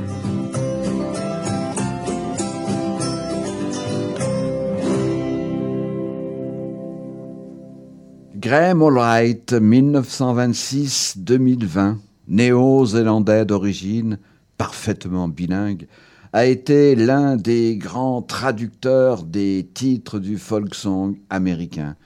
Graham 8.45 8.83
Allwright, 8.83 9.55
1926-2020, 9.55 11.97
néo-zélandais 12.29 13.47
d'origine, 13.47 14.19
parfaitement 14.59 15.29
bilingue, 15.29 15.87
a 16.35 16.45
été 16.45 16.95
l'un 16.95 17.37
des 17.37 17.79
grands 17.79 18.21
traducteurs 18.21 19.23
des 19.23 19.67
titres 19.73 20.19
du 20.19 20.37
folk 20.37 20.75
song 20.75 21.17
américain. 21.31 21.97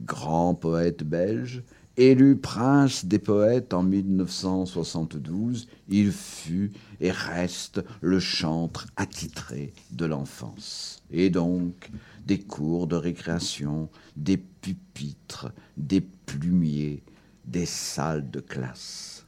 grand 0.00 0.54
poète 0.54 1.04
belge, 1.04 1.62
Élu 2.00 2.34
prince 2.34 3.04
des 3.04 3.18
poètes 3.18 3.74
en 3.74 3.82
1972, 3.82 5.68
il 5.90 6.12
fut 6.12 6.72
et 6.98 7.10
reste 7.10 7.84
le 8.00 8.18
chantre 8.18 8.86
attitré 8.96 9.74
de 9.92 10.06
l'enfance. 10.06 11.02
Et 11.10 11.28
donc, 11.28 11.90
des 12.24 12.38
cours 12.38 12.86
de 12.86 12.96
récréation, 12.96 13.90
des 14.16 14.38
pupitres, 14.38 15.52
des 15.76 16.00
plumiers, 16.00 17.02
des 17.44 17.66
salles 17.66 18.30
de 18.30 18.40
classe. 18.40 19.26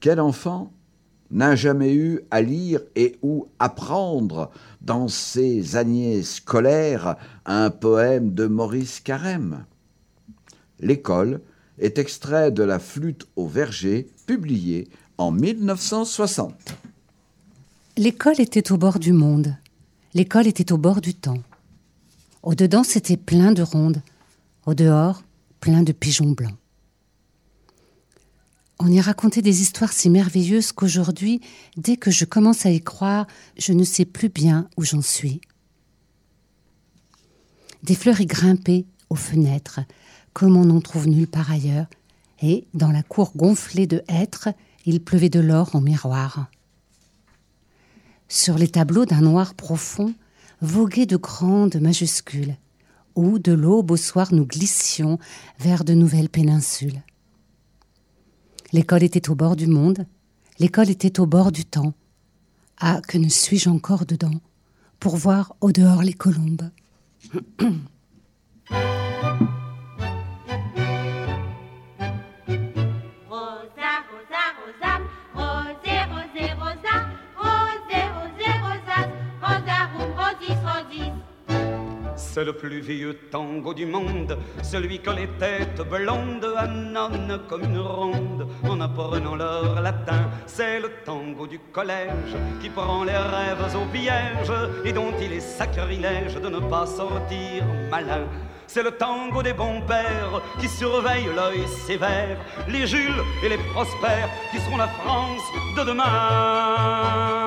Quel 0.00 0.18
enfant 0.18 0.72
n'a 1.30 1.56
jamais 1.56 1.92
eu 1.94 2.22
à 2.30 2.40
lire 2.40 2.80
et 2.96 3.18
ou 3.20 3.48
apprendre 3.58 4.50
dans 4.80 5.08
ses 5.08 5.76
années 5.76 6.22
scolaires 6.22 7.16
un 7.44 7.68
poème 7.68 8.32
de 8.32 8.46
Maurice 8.46 9.00
Carême? 9.00 9.66
L'école 10.80 11.42
est 11.82 11.98
extrait 11.98 12.50
de 12.50 12.62
La 12.62 12.78
flûte 12.78 13.26
au 13.36 13.46
verger, 13.46 14.08
publié 14.26 14.88
en 15.18 15.32
1960. 15.32 16.54
L'école 17.96 18.40
était 18.40 18.72
au 18.72 18.78
bord 18.78 18.98
du 18.98 19.12
monde. 19.12 19.56
L'école 20.14 20.46
était 20.46 20.72
au 20.72 20.78
bord 20.78 21.00
du 21.00 21.14
temps. 21.14 21.42
Au-dedans, 22.42 22.84
c'était 22.84 23.16
plein 23.16 23.52
de 23.52 23.62
rondes. 23.62 24.00
Au 24.64 24.74
dehors, 24.74 25.24
plein 25.60 25.82
de 25.82 25.92
pigeons 25.92 26.30
blancs. 26.30 26.56
On 28.78 28.88
y 28.90 29.00
racontait 29.00 29.42
des 29.42 29.60
histoires 29.60 29.92
si 29.92 30.08
merveilleuses 30.08 30.72
qu'aujourd'hui, 30.72 31.40
dès 31.76 31.96
que 31.96 32.10
je 32.10 32.24
commence 32.24 32.64
à 32.66 32.70
y 32.70 32.80
croire, 32.80 33.26
je 33.56 33.72
ne 33.72 33.84
sais 33.84 34.04
plus 34.04 34.28
bien 34.28 34.68
où 34.76 34.84
j'en 34.84 35.02
suis. 35.02 35.40
Des 37.82 37.94
fleurs 37.94 38.20
y 38.20 38.26
grimpaient 38.26 38.86
aux 39.10 39.16
fenêtres, 39.16 39.80
comme 40.32 40.56
on 40.56 40.66
n'en 40.66 40.80
trouve 40.80 41.08
nulle 41.08 41.28
part 41.28 41.50
ailleurs, 41.50 41.86
et, 42.40 42.66
dans 42.74 42.90
la 42.90 43.02
cour 43.02 43.32
gonflée 43.36 43.86
de 43.86 44.02
hêtres, 44.08 44.48
il 44.84 45.02
pleuvait 45.02 45.28
de 45.28 45.40
l'or 45.40 45.74
en 45.76 45.80
miroir. 45.80 46.48
Sur 48.28 48.58
les 48.58 48.68
tableaux 48.68 49.04
d'un 49.04 49.20
noir 49.20 49.54
profond 49.54 50.14
voguaient 50.60 51.06
de 51.06 51.16
grandes 51.16 51.76
majuscules, 51.76 52.56
où 53.14 53.38
de 53.38 53.52
l'aube 53.52 53.90
au 53.90 53.96
soir 53.96 54.32
nous 54.32 54.46
glissions 54.46 55.18
vers 55.58 55.84
de 55.84 55.92
nouvelles 55.92 56.30
péninsules. 56.30 57.02
L'école 58.72 59.02
était 59.02 59.28
au 59.28 59.34
bord 59.34 59.54
du 59.54 59.66
monde, 59.66 60.06
l'école 60.58 60.88
était 60.88 61.20
au 61.20 61.26
bord 61.26 61.52
du 61.52 61.64
temps. 61.64 61.92
Ah, 62.78 63.00
que 63.06 63.18
ne 63.18 63.28
suis-je 63.28 63.68
encore 63.68 64.06
dedans 64.06 64.40
pour 64.98 65.16
voir 65.16 65.54
au 65.60 65.72
dehors 65.72 66.02
les 66.02 66.14
colombes? 66.14 66.70
C'est 82.16 82.44
le 82.44 82.54
plus 82.54 82.80
vieux 82.80 83.14
tango 83.30 83.74
du 83.74 83.84
monde, 83.84 84.38
celui 84.62 85.00
que 85.00 85.10
les 85.10 85.28
têtes 85.38 85.82
blondes 85.82 86.54
annonnent 86.56 87.40
comme 87.48 87.64
une 87.64 87.78
ronde 87.78 88.48
en 88.66 88.80
apprenant 88.80 89.34
leur 89.34 89.80
latin. 89.82 90.30
C'est 90.46 90.80
le 90.80 90.90
tango 91.04 91.46
du 91.46 91.58
collège 91.58 92.34
qui 92.60 92.70
prend 92.70 93.04
les 93.04 93.12
rêves 93.16 93.76
au 93.76 93.84
piège 93.92 94.52
et 94.84 94.92
dont 94.92 95.12
il 95.20 95.32
est 95.32 95.40
sacrilège 95.40 96.36
de 96.36 96.48
ne 96.48 96.60
pas 96.60 96.86
sortir 96.86 97.64
malin. 97.90 98.26
C'est 98.66 98.82
le 98.82 98.92
tango 98.92 99.42
des 99.42 99.52
bons 99.52 99.82
pères 99.82 100.40
qui 100.58 100.68
surveille 100.68 101.28
l'œil 101.36 101.66
sévère, 101.86 102.38
les 102.68 102.86
Jules 102.86 103.22
et 103.44 103.50
les 103.50 103.58
Prospères 103.74 104.30
qui 104.50 104.58
seront 104.60 104.78
la 104.78 104.88
France 104.88 105.42
de 105.76 105.84
demain. 105.84 107.42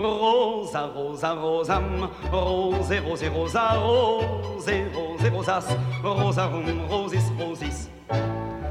Rosa, 0.00 0.90
rosa, 0.94 1.34
rosam, 1.34 2.10
rose, 2.32 3.00
rose, 3.00 3.28
rosa, 3.28 3.76
rose, 3.76 4.88
rose, 4.94 5.28
rosas, 5.28 5.66
rosarum, 6.02 6.88
rosis, 6.88 7.28
rosis. 7.38 7.90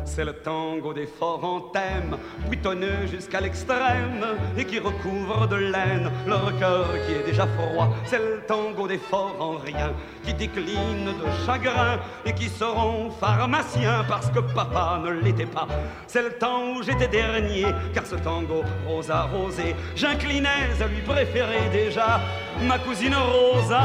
C'est 0.10 0.26
le 0.26 0.34
tango 0.34 0.92
des 0.92 1.06
forts 1.06 1.46
en 1.46 1.62
thème, 1.62 2.18
buitonneux 2.50 3.06
jusqu'à 3.06 3.40
l'extrême, 3.40 4.26
et 4.58 4.66
qui 4.66 4.80
recouvre 4.80 5.48
de 5.48 5.56
laine 5.56 6.12
leur 6.28 6.58
cœur 6.58 6.88
qui 7.06 7.14
est 7.14 7.24
déjà 7.24 7.46
froid. 7.46 7.94
C'est 8.06 8.18
le 8.18 8.42
tango 8.48 8.88
des 8.88 8.98
forts 8.98 9.36
en 9.40 9.58
rien, 9.58 9.94
qui 10.26 10.34
décline 10.34 11.06
de 11.06 11.46
chagrin, 11.46 12.00
et 12.26 12.34
qui 12.34 12.50
seront 12.50 13.12
pharmaciens 13.12 14.04
parce 14.10 14.32
que 14.32 14.40
papa 14.40 15.00
ne 15.06 15.12
l'était 15.12 15.46
pas. 15.46 15.68
C'est 16.08 16.24
le 16.24 16.32
temps 16.32 16.72
où 16.76 16.82
j'étais 16.82 17.08
dernier, 17.08 17.68
car 17.94 18.06
ce 18.06 18.16
tango 18.16 18.64
rosa 18.88 19.30
rosé, 19.32 19.76
j'inclinais 19.96 20.74
à 20.82 20.88
lui 20.88 21.02
préférer 21.02 21.70
déjà 21.72 22.20
ma 22.62 22.80
cousine 22.80 23.16
Rosa. 23.16 23.80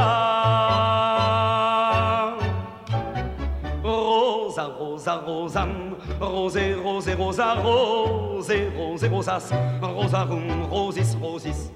Rosa, 3.85 4.63
rosa, 4.63 5.15
rosam, 5.17 5.95
rosé, 6.19 6.73
rosé, 6.73 7.13
rosa, 7.13 7.53
rosé, 7.53 8.67
rosé, 8.75 9.07
rosas, 9.07 9.51
rosarum, 9.79 10.63
rosis, 10.71 11.13
rosis. 11.21 11.71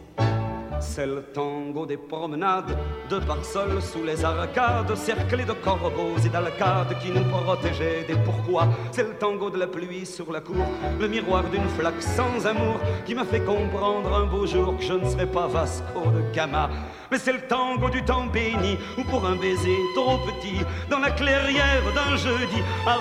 C'est 0.79 1.05
le 1.05 1.21
tango 1.33 1.85
des 1.85 1.97
promenades, 1.97 2.77
de 3.09 3.19
parsoles 3.19 3.81
sous 3.81 4.03
les 4.03 4.23
arcades, 4.23 4.95
cerclés 4.95 5.43
de 5.43 5.53
corbeaux 5.53 6.17
et 6.25 6.29
d'alcades 6.29 6.97
qui 7.01 7.11
nous 7.11 7.23
protégeaient 7.25 8.05
des 8.07 8.15
pourquoi. 8.15 8.67
C'est 8.91 9.03
le 9.03 9.15
tango 9.15 9.49
de 9.49 9.57
la 9.57 9.67
pluie 9.67 10.05
sur 10.05 10.31
la 10.31 10.39
cour, 10.39 10.65
le 10.99 11.07
miroir 11.07 11.43
d'une 11.43 11.67
flaque 11.77 12.01
sans 12.01 12.45
amour, 12.47 12.79
qui 13.05 13.13
m'a 13.13 13.25
fait 13.25 13.41
comprendre 13.41 14.13
un 14.15 14.25
beau 14.25 14.45
jour 14.45 14.77
que 14.77 14.83
je 14.83 14.93
ne 14.93 15.09
serais 15.09 15.27
pas 15.27 15.47
Vasco 15.47 16.11
de 16.11 16.33
Gama. 16.33 16.69
Mais 17.11 17.17
c'est 17.17 17.33
le 17.33 17.41
tango 17.41 17.89
du 17.89 18.03
temps 18.03 18.27
béni, 18.27 18.77
ou 18.97 19.03
pour 19.03 19.25
un 19.25 19.35
baiser 19.35 19.77
trop 19.95 20.17
petit, 20.19 20.63
dans 20.89 20.99
la 20.99 21.11
clairière 21.11 21.83
d'un 21.93 22.15
jeudi, 22.15 22.61
à 22.85 22.97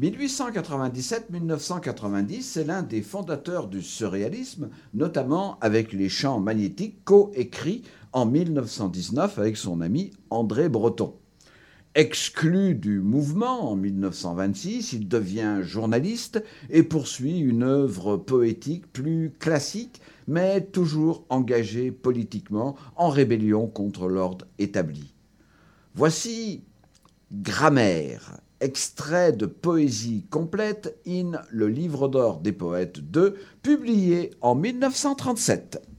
1897-1990, 0.00 2.40
c'est 2.40 2.64
l'un 2.64 2.82
des 2.82 3.02
fondateurs 3.02 3.68
du 3.68 3.82
surréalisme, 3.82 4.70
notamment 4.94 5.58
avec 5.60 5.92
les 5.92 6.08
chants 6.08 6.40
magnétiques 6.40 7.04
co-écrits 7.04 7.82
en 8.12 8.24
1919 8.24 9.38
avec 9.38 9.58
son 9.58 9.82
ami 9.82 10.12
André 10.30 10.70
Breton. 10.70 11.19
Exclu 11.96 12.76
du 12.76 13.00
mouvement 13.00 13.72
en 13.72 13.74
1926, 13.74 14.92
il 14.92 15.08
devient 15.08 15.58
journaliste 15.62 16.40
et 16.70 16.84
poursuit 16.84 17.40
une 17.40 17.64
œuvre 17.64 18.16
poétique 18.16 18.92
plus 18.92 19.32
classique, 19.40 20.00
mais 20.28 20.60
toujours 20.60 21.24
engagée 21.30 21.90
politiquement 21.90 22.76
en 22.94 23.08
rébellion 23.08 23.66
contre 23.66 24.06
l'ordre 24.06 24.46
établi. 24.60 25.12
Voici 25.96 26.62
Grammaire, 27.32 28.38
extrait 28.60 29.32
de 29.32 29.46
poésie 29.46 30.26
complète 30.30 30.96
in 31.08 31.42
Le 31.50 31.66
Livre 31.66 32.06
d'or 32.06 32.38
des 32.38 32.52
poètes 32.52 33.00
2, 33.00 33.34
publié 33.62 34.30
en 34.42 34.54
1937. 34.54 35.89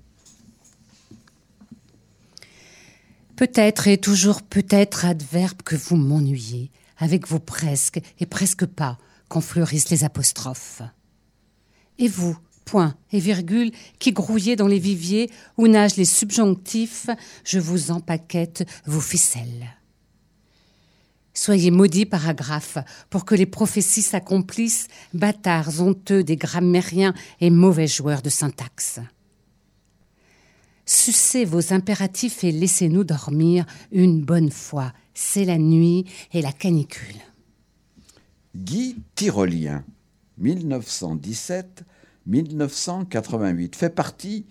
Peut-être 3.41 3.87
et 3.87 3.97
toujours 3.97 4.43
peut-être 4.43 5.03
adverbe 5.03 5.63
que 5.63 5.75
vous 5.75 5.95
m'ennuyez, 5.95 6.69
avec 6.99 7.27
vos 7.27 7.39
presque 7.39 7.99
et 8.19 8.27
presque 8.27 8.67
pas, 8.67 8.99
quand 9.29 9.41
fleurissent 9.41 9.89
les 9.89 10.03
apostrophes. 10.03 10.83
Et 11.97 12.07
vous, 12.07 12.37
point 12.65 12.93
et 13.11 13.19
virgule, 13.19 13.71
qui 13.97 14.11
grouillez 14.11 14.55
dans 14.55 14.67
les 14.67 14.77
viviers 14.77 15.31
où 15.57 15.67
nagent 15.67 15.95
les 15.95 16.05
subjonctifs, 16.05 17.09
je 17.43 17.57
vous 17.57 17.89
empaquette 17.89 18.69
vos 18.85 19.01
ficelles. 19.01 19.75
Soyez 21.33 21.71
maudits 21.71 22.05
paragraphes 22.05 22.77
pour 23.09 23.25
que 23.25 23.33
les 23.33 23.47
prophéties 23.47 24.03
s'accomplissent, 24.03 24.87
bâtards 25.15 25.81
honteux 25.81 26.23
des 26.23 26.37
grammairiens 26.37 27.15
et 27.39 27.49
mauvais 27.49 27.87
joueurs 27.87 28.21
de 28.21 28.29
syntaxe. 28.29 28.99
Sucez 30.93 31.45
vos 31.45 31.71
impératifs 31.71 32.43
et 32.43 32.51
laissez-nous 32.51 33.05
dormir 33.05 33.65
une 33.93 34.21
bonne 34.21 34.51
fois. 34.51 34.91
C'est 35.13 35.45
la 35.45 35.57
nuit 35.57 36.03
et 36.33 36.41
la 36.41 36.51
canicule. 36.51 37.15
Guy 38.53 38.97
Tyrolien, 39.15 39.85
1917-1988, 42.27 43.73
fait 43.73 43.89
partie 43.89 44.45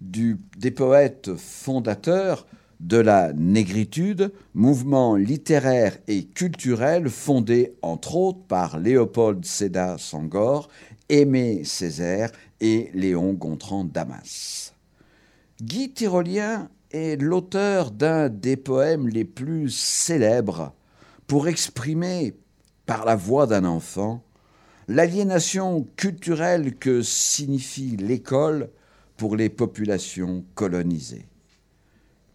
des 0.00 0.70
poètes 0.70 1.34
fondateurs 1.34 2.46
de 2.78 2.98
la 2.98 3.32
négritude, 3.32 4.32
mouvement 4.54 5.16
littéraire 5.16 5.98
et 6.06 6.26
culturel 6.26 7.08
fondé 7.10 7.74
entre 7.82 8.14
autres 8.14 8.44
par 8.46 8.78
Léopold 8.78 9.44
Sédar 9.44 9.98
Sangor, 9.98 10.68
Aimé 11.08 11.64
Césaire 11.64 12.30
et 12.60 12.92
Léon 12.94 13.32
Gontran 13.32 13.82
Damas. 13.82 14.71
Guy 15.62 15.92
Tyrolien 15.92 16.68
est 16.90 17.22
l'auteur 17.22 17.92
d'un 17.92 18.28
des 18.28 18.56
poèmes 18.56 19.06
les 19.06 19.24
plus 19.24 19.70
célèbres 19.70 20.74
pour 21.28 21.46
exprimer, 21.46 22.34
par 22.84 23.04
la 23.04 23.14
voix 23.14 23.46
d'un 23.46 23.64
enfant, 23.64 24.24
l'aliénation 24.88 25.86
culturelle 25.94 26.74
que 26.74 27.00
signifie 27.02 27.96
l'école 27.96 28.70
pour 29.16 29.36
les 29.36 29.48
populations 29.48 30.44
colonisées. 30.56 31.28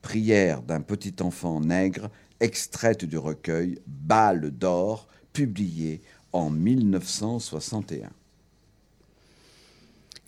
Prière 0.01 0.61
d'un 0.61 0.79
petit 0.79 1.15
enfant 1.19 1.59
nègre, 1.59 2.09
extraite 2.39 3.03
du 3.03 3.17
recueil 3.17 3.77
Balle 3.87 4.51
d'or, 4.51 5.09
publié 5.33 5.99
en 6.31 6.49
1961. 6.49 8.09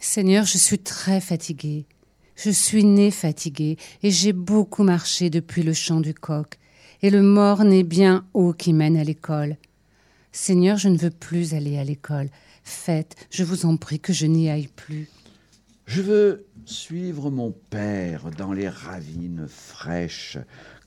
Seigneur, 0.01 0.43
je 0.43 0.57
suis 0.57 0.79
très 0.79 1.21
fatiguée. 1.21 1.85
Je 2.41 2.51
suis 2.51 2.85
née 2.85 3.11
fatiguée 3.11 3.75
et 4.01 4.11
j'ai 4.11 4.31
beaucoup 4.31 4.83
marché 4.83 5.29
depuis 5.29 5.61
le 5.61 5.73
champ 5.73 5.99
du 5.99 6.13
coq. 6.13 6.57
Et 7.01 7.09
le 7.09 7.21
morne 7.21 7.73
est 7.73 7.83
bien 7.83 8.25
haut 8.33 8.53
qui 8.53 8.71
mène 8.71 8.95
à 8.95 9.03
l'école. 9.03 9.57
Seigneur, 10.31 10.77
je 10.77 10.87
ne 10.87 10.97
veux 10.97 11.09
plus 11.09 11.53
aller 11.53 11.77
à 11.77 11.83
l'école. 11.83 12.29
Faites, 12.63 13.17
je 13.29 13.43
vous 13.43 13.65
en 13.65 13.75
prie, 13.75 13.99
que 13.99 14.13
je 14.13 14.25
n'y 14.25 14.49
aille 14.49 14.69
plus. 14.73 15.09
Je 15.85 16.01
veux 16.01 16.45
suivre 16.63 17.29
mon 17.29 17.53
père 17.69 18.29
dans 18.37 18.53
les 18.53 18.69
ravines 18.69 19.45
fraîches, 19.49 20.37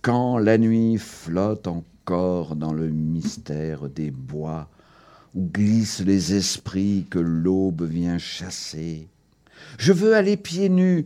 quand 0.00 0.38
la 0.38 0.56
nuit 0.56 0.96
flotte 0.96 1.66
encore 1.66 2.56
dans 2.56 2.72
le 2.72 2.88
mystère 2.88 3.90
des 3.90 4.10
bois, 4.10 4.70
où 5.34 5.50
glissent 5.52 6.00
les 6.00 6.32
esprits 6.32 7.04
que 7.10 7.18
l'aube 7.18 7.82
vient 7.82 8.16
chasser. 8.16 9.06
Je 9.76 9.92
veux 9.92 10.14
aller 10.14 10.38
pieds 10.38 10.70
nus 10.70 11.04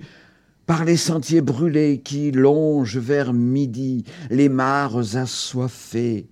par 0.67 0.85
les 0.85 0.97
sentiers 0.97 1.41
brûlés 1.41 2.01
qui 2.03 2.33
longent 2.33 2.99
vers 2.99 3.33
midi 3.33 4.05
les 4.31 4.49
mares 4.49 5.17
assoiffées. 5.17 6.29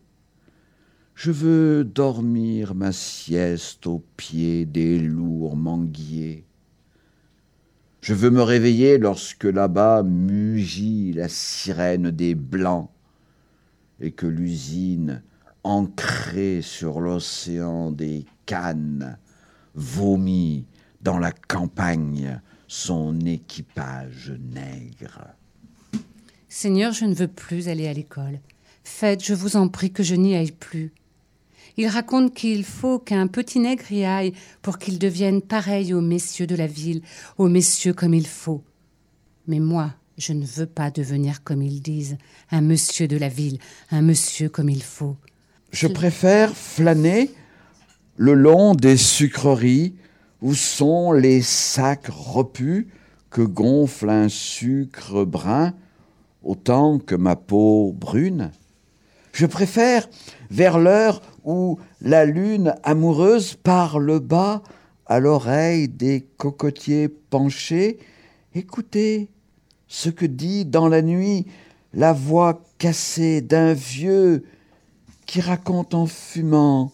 Je 1.15 1.31
veux 1.31 1.85
dormir 1.85 2.75
ma 2.75 2.91
sieste 2.91 3.87
au 3.87 4.05
pied 4.17 4.67
des 4.67 4.99
lourds 4.99 5.57
manguiers. 5.57 6.45
Je 8.01 8.13
veux 8.13 8.31
me 8.31 8.43
réveiller 8.43 8.99
lorsque 8.99 9.45
là-bas 9.45 10.03
mugit 10.03 11.13
la 11.13 11.29
sirène 11.29 12.11
des 12.11 12.35
blancs 12.35 12.91
et 14.01 14.11
que 14.11 14.27
l'usine, 14.27 15.23
ancrée 15.63 16.61
sur 16.61 17.01
l'océan 17.01 17.93
des 17.93 18.27
cannes, 18.45 19.17
vomit 19.75 20.67
dans 21.01 21.19
la 21.19 21.31
campagne 21.31 22.41
son 22.67 23.21
équipage 23.21 24.33
nègre. 24.53 25.29
Seigneur, 26.49 26.93
je 26.93 27.05
ne 27.05 27.15
veux 27.15 27.29
plus 27.29 27.69
aller 27.69 27.89
à 27.89 27.93
l'école. 27.93 28.41
Faites, 28.85 29.25
je 29.25 29.35
vous 29.35 29.57
en 29.57 29.69
prie, 29.69 29.91
que 29.91 30.03
je 30.03 30.15
n'y 30.15 30.37
aille 30.37 30.53
plus. 30.53 30.93
Il 31.77 31.89
raconte 31.89 32.35
qu'il 32.35 32.65
faut 32.65 32.99
qu'un 32.99 33.27
petit 33.27 33.59
nègre 33.59 33.91
y 33.91 34.05
aille 34.05 34.33
pour 34.63 34.79
qu'il 34.79 34.99
devienne 34.99 35.43
pareil 35.43 35.93
aux 35.93 36.01
messieurs 36.01 36.47
de 36.47 36.55
la 36.55 36.69
ville, 36.69 37.03
aux 37.39 37.49
messieurs 37.49 37.95
comme 37.95 38.15
il 38.15 38.27
faut. 38.27 38.63
Mais 39.49 39.59
moi, 39.59 39.95
je 40.17 40.33
ne 40.33 40.47
veux 40.47 40.67
pas 40.67 40.91
devenir 40.91 41.43
comme 41.43 41.63
ils 41.63 41.83
disent, 41.83 42.17
un 42.51 42.61
monsieur 42.61 43.09
de 43.09 43.17
la 43.17 43.29
ville, 43.29 43.59
un 43.91 44.03
monsieur 44.03 44.49
comme 44.49 44.69
il 44.69 44.83
faut. 44.83 45.17
Je 45.73 45.89
préfère 45.89 46.57
flâner 46.57 47.33
le 48.17 48.35
long 48.35 48.75
des 48.75 48.97
sucreries 48.97 49.95
où 50.45 50.53
sont 50.53 51.13
les 51.13 51.41
sacs 51.41 52.09
repus 52.09 52.89
que 53.31 53.41
gonfle 53.41 54.11
un 54.11 54.29
sucre 54.29 55.25
brun 55.25 55.73
autant 56.43 56.99
que 56.99 57.15
ma 57.15 57.35
peau 57.35 57.95
brune? 57.99 58.53
Je 59.33 59.47
préfère 59.47 60.07
vers 60.51 60.79
l'heure 60.79 61.23
où 61.45 61.79
la 62.03 62.27
lune 62.27 62.75
amoureuse 62.83 63.55
parle 63.55 64.21
bas 64.21 64.63
à 65.07 65.19
l'oreille 65.19 65.89
des 65.89 66.27
cocotiers 66.37 67.09
penchés, 67.09 67.99
écoutez 68.55 69.31
ce 69.89 70.11
que 70.11 70.27
dit 70.27 70.67
dans 70.67 70.89
la 70.89 71.01
nuit 71.01 71.47
la 71.95 72.13
voix 72.13 72.63
cassée 72.77 73.41
d'un 73.41 73.73
vieux 73.73 74.45
qui 75.25 75.41
raconte 75.41 75.95
en 75.95 76.05
fumant 76.05 76.93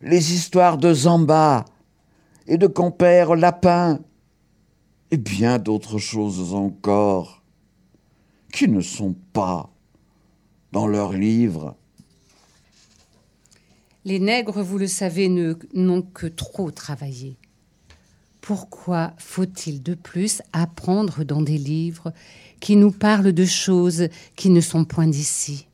les 0.00 0.32
histoires 0.32 0.78
de 0.78 0.94
Zamba 0.94 1.66
et 2.52 2.58
de 2.58 2.66
compère 2.66 3.34
Lapin 3.34 3.98
et 5.10 5.16
bien 5.16 5.58
d'autres 5.58 5.96
choses 5.96 6.52
encore 6.52 7.42
qui 8.52 8.68
ne 8.68 8.82
sont 8.82 9.16
pas 9.32 9.70
dans 10.70 10.86
leurs 10.86 11.14
livres. 11.14 11.76
Les 14.04 14.18
nègres, 14.18 14.62
vous 14.62 14.76
le 14.76 14.86
savez, 14.86 15.30
n'ont 15.72 16.02
que 16.02 16.26
trop 16.26 16.70
travaillé. 16.70 17.38
Pourquoi 18.42 19.14
faut-il 19.16 19.82
de 19.82 19.94
plus 19.94 20.42
apprendre 20.52 21.24
dans 21.24 21.40
des 21.40 21.56
livres 21.56 22.12
qui 22.60 22.76
nous 22.76 22.92
parlent 22.92 23.32
de 23.32 23.46
choses 23.46 24.08
qui 24.36 24.50
ne 24.50 24.60
sont 24.60 24.84
point 24.84 25.08
d'ici? 25.08 25.68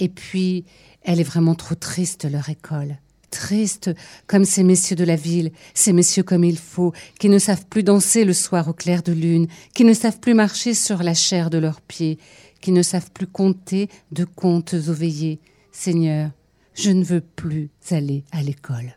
Et 0.00 0.10
puis, 0.10 0.66
elle 1.00 1.18
est 1.18 1.24
vraiment 1.24 1.54
trop 1.54 1.76
triste, 1.76 2.30
leur 2.30 2.50
école. 2.50 2.98
Triste 3.36 3.90
comme 4.26 4.46
ces 4.46 4.62
messieurs 4.62 4.96
de 4.96 5.04
la 5.04 5.14
ville, 5.14 5.52
ces 5.74 5.92
messieurs 5.92 6.22
comme 6.22 6.42
il 6.42 6.56
faut, 6.56 6.94
qui 7.20 7.28
ne 7.28 7.38
savent 7.38 7.66
plus 7.66 7.82
danser 7.82 8.24
le 8.24 8.32
soir 8.32 8.66
au 8.68 8.72
clair 8.72 9.02
de 9.02 9.12
lune, 9.12 9.46
qui 9.74 9.84
ne 9.84 9.92
savent 9.92 10.20
plus 10.20 10.32
marcher 10.32 10.72
sur 10.72 11.02
la 11.02 11.12
chair 11.12 11.50
de 11.50 11.58
leurs 11.58 11.82
pieds, 11.82 12.18
qui 12.62 12.72
ne 12.72 12.82
savent 12.82 13.10
plus 13.12 13.26
compter 13.26 13.90
de 14.10 14.24
contes 14.24 14.72
aux 14.72 14.94
veillées. 14.94 15.38
Seigneur, 15.70 16.30
je 16.74 16.90
ne 16.90 17.04
veux 17.04 17.20
plus 17.20 17.68
aller 17.90 18.24
à 18.32 18.42
l'école. 18.42 18.96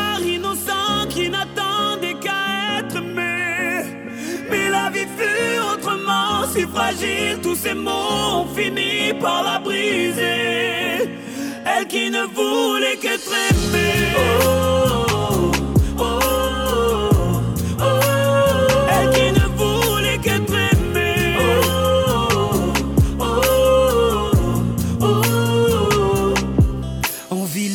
autrement 5.73 6.47
si 6.53 6.63
fragile, 6.63 7.39
tous 7.41 7.55
ces 7.55 7.73
mots 7.73 7.91
ont 7.91 8.47
fini 8.55 9.13
par 9.19 9.43
la 9.43 9.59
briser. 9.59 11.09
Elle 11.65 11.87
qui 11.87 12.09
ne 12.09 12.23
voulait 12.23 12.97
qu'être 12.97 13.31
aimée. 13.49 14.13
Oh, 14.17 15.00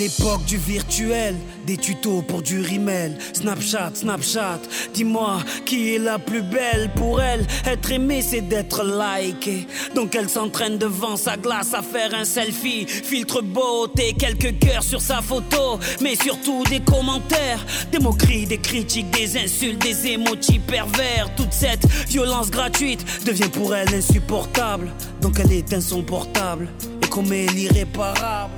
l'époque 0.06 0.44
du 0.44 0.56
virtuel, 0.56 1.34
des 1.66 1.76
tutos 1.76 2.22
pour 2.22 2.40
du 2.40 2.60
rimel. 2.60 3.18
Snapchat, 3.32 3.90
Snapchat, 3.94 4.60
dis-moi 4.94 5.38
qui 5.64 5.94
est 5.94 5.98
la 5.98 6.20
plus 6.20 6.42
belle 6.42 6.92
pour 6.94 7.20
elle? 7.20 7.44
Être 7.64 7.90
aimée, 7.90 8.22
c'est 8.22 8.42
d'être 8.42 8.84
liké. 8.84 9.66
Donc 9.96 10.14
elle 10.14 10.28
s'entraîne 10.28 10.78
devant 10.78 11.16
sa 11.16 11.36
glace 11.36 11.74
à 11.74 11.82
faire 11.82 12.14
un 12.14 12.24
selfie. 12.24 12.86
Filtre 12.86 13.42
beauté, 13.42 14.14
quelques 14.16 14.56
cœurs 14.60 14.84
sur 14.84 15.00
sa 15.00 15.22
photo. 15.22 15.80
Mais 16.00 16.14
surtout 16.14 16.62
des 16.70 16.80
commentaires, 16.80 17.66
des 17.90 17.98
moqueries, 17.98 18.46
des 18.46 18.58
critiques, 18.58 19.10
des 19.10 19.36
insultes, 19.36 19.82
des 19.82 20.06
émojis 20.06 20.60
pervers. 20.60 21.34
Toute 21.36 21.52
cette 21.52 21.84
violence 22.08 22.50
gratuite 22.50 23.04
devient 23.24 23.48
pour 23.48 23.74
elle 23.74 23.92
insupportable. 23.92 24.88
Donc 25.20 25.40
elle 25.40 25.52
éteint 25.52 25.80
son 25.80 26.02
portable 26.02 26.68
et 27.02 27.08
commet 27.08 27.46
l'irréparable. 27.46 28.52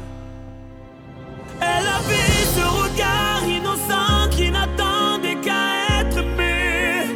Elle 1.60 1.86
avait 1.98 2.38
ce 2.56 2.64
regard 2.82 3.42
innocent 3.46 4.28
qui 4.30 4.50
n'attendait 4.50 5.36
qu'à 5.36 6.00
être 6.00 6.18
aimé. 6.18 7.06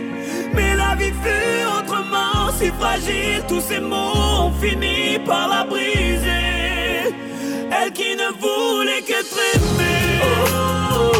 Mais 0.55 0.74
la 0.74 0.94
vie 0.94 1.12
fut 1.24 1.64
autrement 1.78 2.50
si 2.59 2.68
fragile, 2.70 3.42
tous 3.48 3.61
ces 3.61 3.81
mots 3.81 4.46
ont 4.46 4.52
fini 4.61 5.18
par 5.24 5.48
la 5.48 5.64
briser. 5.64 7.14
Elle 7.70 7.92
qui 7.92 8.16
ne 8.16 8.31
voulait 8.40 9.02
qu'être 9.02 9.38
aimée. 9.55 10.20
Oh, 10.22 10.26
oh, 10.94 11.12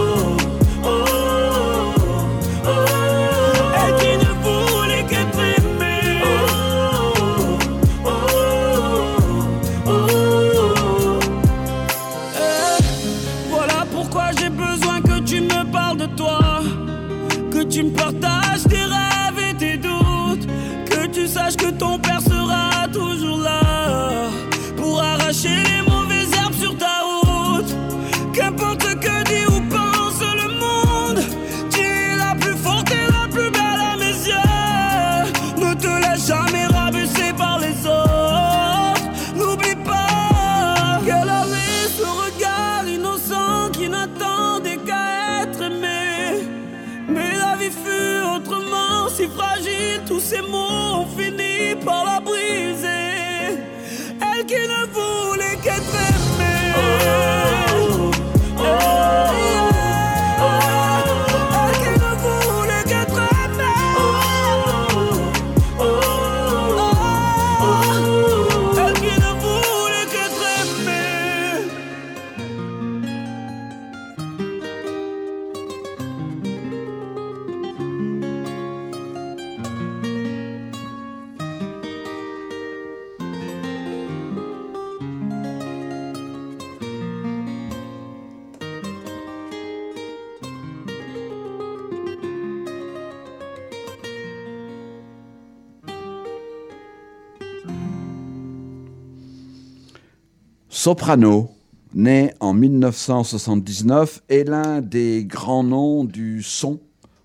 Soprano, 100.85 101.49
né 101.95 102.35
en 102.41 102.55
1979, 102.55 104.21
est 104.29 104.43
l'un 104.43 104.81
des 104.81 105.25
grands 105.25 105.63
noms 105.63 106.03
du 106.03 106.43
son 106.43 106.81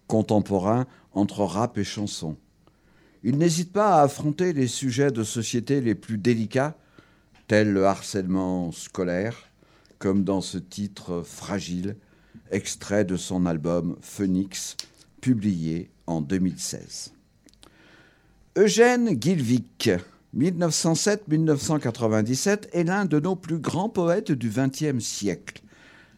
contemporain 0.05 0.85
entre 1.11 1.43
rap 1.43 1.79
et 1.79 1.83
chanson. 1.83 2.35
Il 3.23 3.39
n'hésite 3.39 3.73
pas 3.73 3.95
à 3.95 4.03
affronter 4.03 4.53
les 4.53 4.67
sujets 4.67 5.09
de 5.09 5.23
société 5.23 5.81
les 5.81 5.95
plus 5.95 6.19
délicats, 6.19 6.77
tels 7.47 7.73
le 7.73 7.87
harcèlement 7.87 8.71
scolaire, 8.71 9.49
comme 9.97 10.23
dans 10.23 10.41
ce 10.41 10.59
titre 10.59 11.23
Fragile, 11.25 11.95
extrait 12.51 13.05
de 13.05 13.17
son 13.17 13.47
album 13.47 13.97
Phoenix, 14.01 14.77
publié 15.19 15.89
en 16.05 16.21
2016. 16.21 17.11
Eugène 18.55 19.15
Guilvic, 19.15 19.89
1907-1997, 20.37 22.69
est 22.71 22.83
l'un 22.83 23.05
de 23.05 23.19
nos 23.19 23.35
plus 23.35 23.59
grands 23.59 23.89
poètes 23.89 24.31
du 24.31 24.49
XXe 24.49 25.03
siècle. 25.03 25.61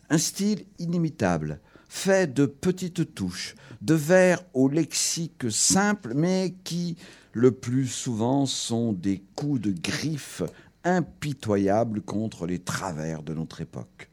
Un 0.09 0.17
style 0.17 0.65
inimitable, 0.77 1.59
fait 1.87 2.33
de 2.33 2.45
petites 2.45 3.15
touches, 3.15 3.55
de 3.81 3.93
vers 3.93 4.43
au 4.53 4.67
lexique 4.67 5.49
simple, 5.49 6.13
mais 6.15 6.55
qui, 6.63 6.97
le 7.33 7.51
plus 7.51 7.87
souvent, 7.87 8.45
sont 8.45 8.93
des 8.93 9.23
coups 9.35 9.61
de 9.61 9.71
griffe 9.71 10.43
impitoyables 10.83 12.01
contre 12.01 12.45
les 12.45 12.59
travers 12.59 13.23
de 13.23 13.33
notre 13.33 13.61
époque. 13.61 14.09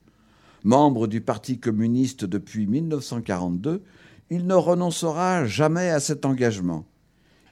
Membre 0.64 1.06
du 1.06 1.20
Parti 1.20 1.58
communiste 1.58 2.24
depuis 2.24 2.66
1942, 2.66 3.82
il 4.30 4.46
ne 4.46 4.54
renoncera 4.54 5.46
jamais 5.46 5.90
à 5.90 6.00
cet 6.00 6.24
engagement. 6.24 6.84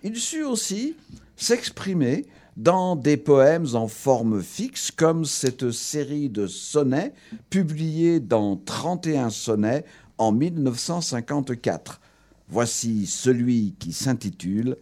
Il 0.03 0.17
sut 0.17 0.43
aussi 0.43 0.97
s'exprimer 1.37 2.27
dans 2.57 2.97
des 2.97 3.17
poèmes 3.17 3.75
en 3.75 3.89
forme 3.89 4.43
fixe, 4.43 4.91
comme 4.91 5.25
cette 5.25 5.71
série 5.71 6.29
de 6.29 6.47
sonnets 6.47 7.15
publiée 7.51 8.21
dans 8.21 8.57
31 8.57 9.31
sonnets 9.31 9.85
en 10.19 10.33
1954. 10.33 12.01
Voici 12.49 13.07
celui 13.07 13.75
qui 13.79 13.93
s'intitule 13.93 14.77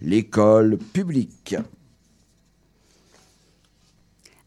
L'école 0.00 0.78
publique. 0.78 1.54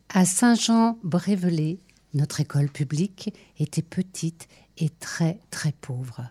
À 0.10 0.26
Saint-Jean-Brévelay, 0.26 1.78
notre 2.14 2.40
école 2.40 2.70
publique 2.70 3.34
était 3.60 3.82
petite 3.82 4.48
et 4.78 4.90
très 4.90 5.40
très 5.52 5.72
pauvre. 5.74 6.28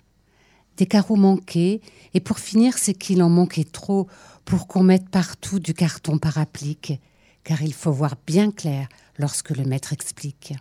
Des 0.77 0.87
carreaux 0.87 1.17
manquaient, 1.17 1.81
et 2.15 2.21
pour 2.21 2.39
finir, 2.39 2.79
c'est 2.79 2.95
qu'il 2.95 3.23
en 3.23 3.29
manquait 3.29 3.65
trop 3.65 4.09
pour 4.45 4.67
qu'on 4.67 4.83
mette 4.83 5.09
partout 5.09 5.61
du 5.61 5.73
carton 5.73 6.19
parapplique, 6.19 7.01
car 7.45 7.63
il 7.63 7.73
faut 7.73 7.93
voir 7.93 8.17
bien 8.27 8.51
clair 8.51 8.89
lorsque 9.19 9.51
le 9.51 9.65
maître 9.65 9.93
explique. 9.93 10.55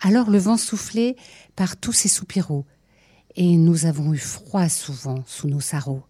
Alors 0.00 0.30
le 0.30 0.38
vent 0.38 0.56
soufflait 0.56 1.16
par 1.56 1.76
tous 1.76 1.92
ces 1.92 2.08
soupiraux, 2.08 2.66
et 3.34 3.56
nous 3.56 3.86
avons 3.86 4.12
eu 4.12 4.18
froid 4.18 4.68
souvent 4.68 5.22
sous 5.26 5.48
nos 5.48 5.60
sarraux. 5.60 6.02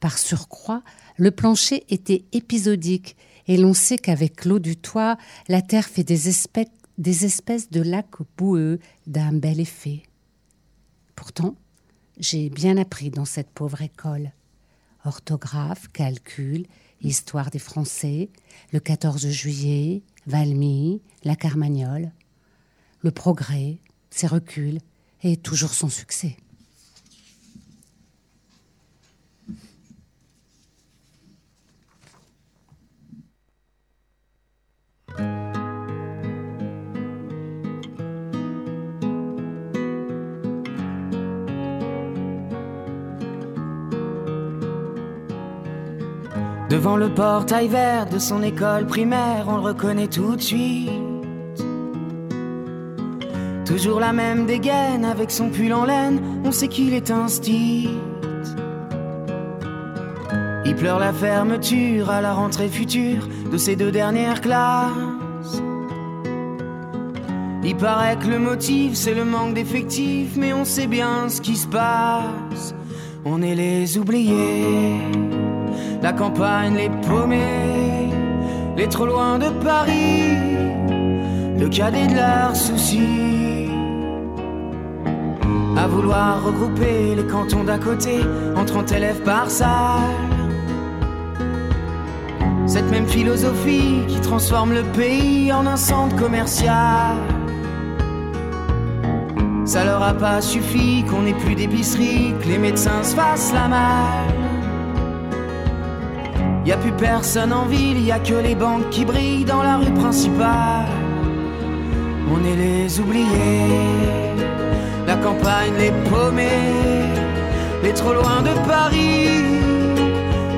Par 0.00 0.16
surcroît, 0.18 0.82
le 1.16 1.30
plancher 1.30 1.84
était 1.88 2.24
épisodique, 2.32 3.16
et 3.46 3.56
l'on 3.56 3.74
sait 3.74 3.98
qu'avec 3.98 4.44
l'eau 4.44 4.58
du 4.58 4.76
toit, 4.76 5.16
la 5.48 5.62
terre 5.62 5.86
fait 5.86 6.04
des 6.04 6.28
espèces 6.28 7.70
de 7.70 7.80
lacs 7.80 8.22
boueux 8.36 8.78
d'un 9.06 9.32
bel 9.32 9.60
effet. 9.60 10.02
Pourtant, 11.18 11.56
j'ai 12.20 12.48
bien 12.48 12.76
appris 12.76 13.10
dans 13.10 13.24
cette 13.24 13.50
pauvre 13.50 13.82
école. 13.82 14.30
Orthographe, 15.04 15.88
calcul, 15.88 16.64
histoire 17.00 17.50
des 17.50 17.58
Français, 17.58 18.30
le 18.72 18.78
14 18.78 19.26
juillet, 19.26 20.04
Valmy, 20.28 21.02
la 21.24 21.34
Carmagnole. 21.34 22.12
Le 23.02 23.10
progrès, 23.10 23.78
ses 24.10 24.28
reculs 24.28 24.78
et 25.24 25.36
toujours 25.36 25.74
son 25.74 25.88
succès. 25.88 26.36
Devant 46.68 46.96
le 46.96 47.08
portail 47.08 47.68
vert 47.68 48.06
de 48.06 48.18
son 48.18 48.42
école 48.42 48.86
primaire, 48.86 49.46
on 49.48 49.56
le 49.56 49.62
reconnaît 49.62 50.08
tout 50.08 50.36
de 50.36 50.42
suite. 50.42 50.90
Toujours 53.64 54.00
la 54.00 54.12
même 54.12 54.44
dégaine 54.44 55.04
avec 55.04 55.30
son 55.30 55.48
pull 55.48 55.72
en 55.72 55.84
laine, 55.86 56.20
on 56.44 56.52
sait 56.52 56.68
qu'il 56.68 56.92
est 56.92 57.12
style. 57.28 57.90
Il 60.66 60.74
pleure 60.74 60.98
la 60.98 61.12
fermeture 61.12 62.10
à 62.10 62.20
la 62.20 62.34
rentrée 62.34 62.68
future 62.68 63.26
de 63.50 63.56
ses 63.56 63.74
deux 63.74 63.90
dernières 63.90 64.42
classes. 64.42 65.62
Il 67.64 67.76
paraît 67.76 68.16
que 68.16 68.28
le 68.28 68.38
motif 68.38 68.94
c'est 68.94 69.14
le 69.14 69.24
manque 69.24 69.54
d'effectifs, 69.54 70.36
mais 70.36 70.52
on 70.52 70.64
sait 70.66 70.86
bien 70.86 71.30
ce 71.30 71.40
qui 71.40 71.56
se 71.56 71.66
passe. 71.66 72.74
On 73.24 73.42
est 73.42 73.54
les 73.54 73.98
oubliés, 73.98 75.00
la 76.02 76.12
campagne 76.12 76.76
les 76.76 76.90
paumés, 77.06 78.10
les 78.76 78.88
trop 78.88 79.06
loin 79.06 79.38
de 79.38 79.48
Paris, 79.64 80.56
le 81.58 81.68
cadet 81.68 82.06
de 82.06 82.14
leurs 82.14 82.56
soucis. 82.56 83.70
À 85.76 85.86
vouloir 85.86 86.44
regrouper 86.44 87.14
les 87.16 87.24
cantons 87.24 87.64
d'à 87.64 87.78
côté 87.78 88.20
en 88.56 88.64
30 88.64 88.92
élèves 88.92 89.22
par 89.22 89.50
salle. 89.50 89.68
Cette 92.66 92.90
même 92.90 93.06
philosophie 93.06 94.02
qui 94.08 94.20
transforme 94.20 94.74
le 94.74 94.82
pays 94.82 95.52
en 95.52 95.66
un 95.66 95.76
centre 95.76 96.16
commercial. 96.16 97.16
Ça 99.64 99.84
leur 99.84 100.02
a 100.02 100.14
pas 100.14 100.40
suffi 100.40 101.04
qu'on 101.04 101.26
ait 101.26 101.34
plus 101.44 101.54
d'épicerie, 101.54 102.34
que 102.40 102.48
les 102.48 102.58
médecins 102.58 103.02
se 103.02 103.14
fassent 103.14 103.52
la 103.52 103.68
malle. 103.68 104.37
Y 106.68 106.72
a 106.72 106.76
plus 106.76 106.92
personne 106.92 107.50
en 107.50 107.64
ville, 107.64 107.98
y 107.98 108.12
a 108.12 108.18
que 108.18 108.34
les 108.34 108.54
banques 108.54 108.90
qui 108.90 109.06
brillent 109.06 109.46
dans 109.46 109.62
la 109.62 109.78
rue 109.78 109.90
principale. 109.90 110.84
On 112.30 112.44
est 112.44 112.56
les 112.56 113.00
oubliés, 113.00 113.24
la 115.06 115.16
campagne 115.16 115.72
les 115.78 115.92
paumés, 116.10 117.08
les 117.82 117.94
trop 117.94 118.12
loin 118.12 118.42
de 118.42 118.52
Paris, 118.68 119.62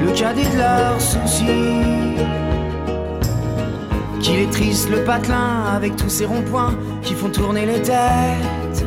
le 0.05 0.11
cadet 0.11 0.51
de 0.53 0.59
leurs 0.59 1.01
soucis. 1.01 1.79
Qu'il 4.19 4.41
est 4.41 4.51
triste 4.51 4.91
le 4.91 5.05
patelin 5.05 5.63
avec 5.77 5.95
tous 5.95 6.11
ces 6.11 6.27
ronds-points 6.27 6.75
qui 7.03 7.15
font 7.15 7.29
tourner 7.29 7.67
les 7.67 7.83
têtes. 7.83 8.85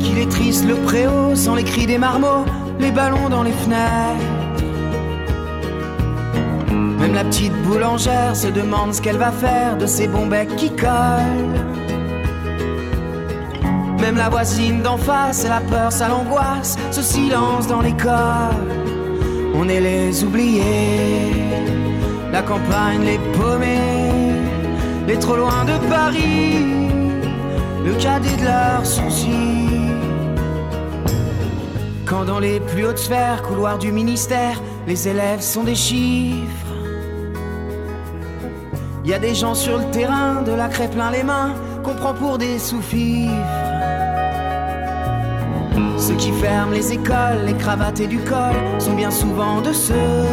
Qu'il 0.00 0.18
est 0.18 0.30
triste 0.32 0.66
le 0.66 0.74
préau 0.74 1.36
sans 1.36 1.54
les 1.54 1.62
cris 1.62 1.86
des 1.86 1.98
marmots, 1.98 2.44
les 2.80 2.90
ballons 2.90 3.28
dans 3.28 3.44
les 3.44 3.52
fenêtres. 3.52 4.39
Même 7.10 7.24
la 7.24 7.24
petite 7.24 7.62
boulangère 7.64 8.36
se 8.36 8.46
demande 8.46 8.94
ce 8.94 9.02
qu'elle 9.02 9.16
va 9.16 9.32
faire 9.32 9.76
de 9.76 9.84
ces 9.84 10.06
bons 10.06 10.26
becs 10.26 10.54
qui 10.54 10.70
collent. 10.70 11.58
Même 14.00 14.16
la 14.16 14.28
voisine 14.28 14.80
d'en 14.80 14.96
face, 14.96 15.44
la 15.44 15.60
peur, 15.60 15.90
ça 15.90 16.06
l'angoisse, 16.06 16.76
ce 16.92 17.02
silence 17.02 17.66
dans 17.66 17.80
l'école. 17.80 18.70
On 19.56 19.68
est 19.68 19.80
les 19.80 20.22
oubliés, 20.22 21.32
la 22.30 22.42
campagne, 22.42 23.02
les 23.04 23.18
paumés, 23.36 24.36
les 25.08 25.18
trop 25.18 25.34
loin 25.34 25.64
de 25.64 25.84
Paris, 25.88 26.64
le 27.84 27.92
cadet 27.94 28.36
de 28.36 28.44
leurs 28.44 28.86
soucis. 28.86 29.66
Quand 32.06 32.24
dans 32.24 32.38
les 32.38 32.60
plus 32.60 32.86
hautes 32.86 32.98
sphères, 32.98 33.42
couloirs 33.42 33.78
du 33.78 33.90
ministère, 33.90 34.62
les 34.86 35.08
élèves 35.08 35.40
sont 35.40 35.64
des 35.64 35.74
chiffres. 35.74 36.69
Y 39.04 39.14
a 39.14 39.18
des 39.18 39.34
gens 39.34 39.54
sur 39.54 39.78
le 39.78 39.84
terrain, 39.90 40.42
de 40.42 40.52
la 40.52 40.68
craie 40.68 40.88
plein 40.88 41.10
les 41.10 41.22
mains, 41.22 41.54
qu'on 41.82 41.94
prend 41.94 42.12
pour 42.12 42.36
des 42.36 42.58
sous-fifres. 42.58 43.32
Ceux 45.96 46.14
qui 46.14 46.32
ferment 46.32 46.72
les 46.72 46.92
écoles, 46.92 47.44
les 47.46 47.54
cravates 47.54 48.00
et 48.00 48.06
du 48.06 48.18
col 48.18 48.56
sont 48.78 48.94
bien 48.94 49.10
souvent 49.10 49.60
de 49.62 49.72
ceux. 49.72 50.26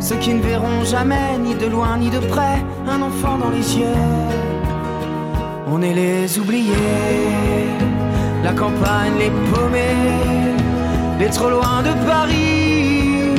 Ceux 0.00 0.16
qui 0.16 0.34
ne 0.34 0.40
verront 0.40 0.84
jamais, 0.84 1.38
ni 1.38 1.54
de 1.54 1.66
loin 1.66 1.96
ni 1.98 2.08
de 2.10 2.18
près, 2.18 2.62
un 2.88 3.02
enfant 3.02 3.38
dans 3.38 3.50
les 3.50 3.78
yeux. 3.78 4.02
On 5.66 5.82
est 5.82 5.94
les 5.94 6.38
oubliés, 6.38 6.72
la 8.44 8.52
campagne, 8.52 9.14
les 9.18 9.30
paumés, 9.50 10.54
les 11.18 11.30
trop 11.30 11.50
loin 11.50 11.82
de 11.82 11.92
Paris, 12.06 13.34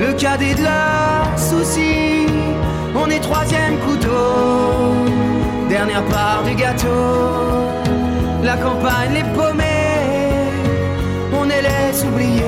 le 0.00 0.12
cadet 0.14 0.54
de 0.54 0.62
leurs 0.62 1.38
soucis. 1.38 2.07
On 3.00 3.08
est 3.10 3.20
troisième 3.20 3.78
couteau, 3.78 4.96
dernière 5.68 6.04
part 6.06 6.42
du 6.44 6.54
gâteau 6.54 7.58
la 8.48 8.56
campagne, 8.56 9.12
les 9.14 9.24
paumés, 9.34 10.48
on 11.32 11.50
est 11.50 11.62
les 11.62 12.04
oubliés. 12.04 12.44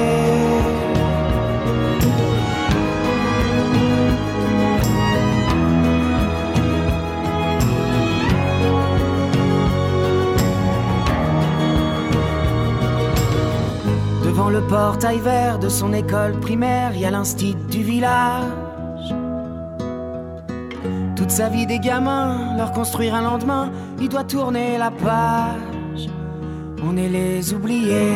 Devant 14.24 14.48
le 14.48 14.62
portail 14.62 15.18
vert 15.18 15.58
de 15.58 15.68
son 15.68 15.92
école 15.92 16.32
primaire, 16.40 16.96
y 16.96 17.04
a 17.04 17.10
l'instit 17.10 17.56
du 17.70 17.82
village. 17.82 18.69
Sa 21.30 21.48
vie 21.48 21.66
des 21.66 21.78
gamins, 21.78 22.56
leur 22.56 22.72
construire 22.72 23.14
un 23.14 23.22
lendemain, 23.22 23.72
il 24.00 24.08
doit 24.08 24.24
tourner 24.24 24.76
la 24.78 24.90
page 24.90 26.10
on 26.82 26.96
est 26.96 27.08
les 27.08 27.52
oubliés. 27.52 28.12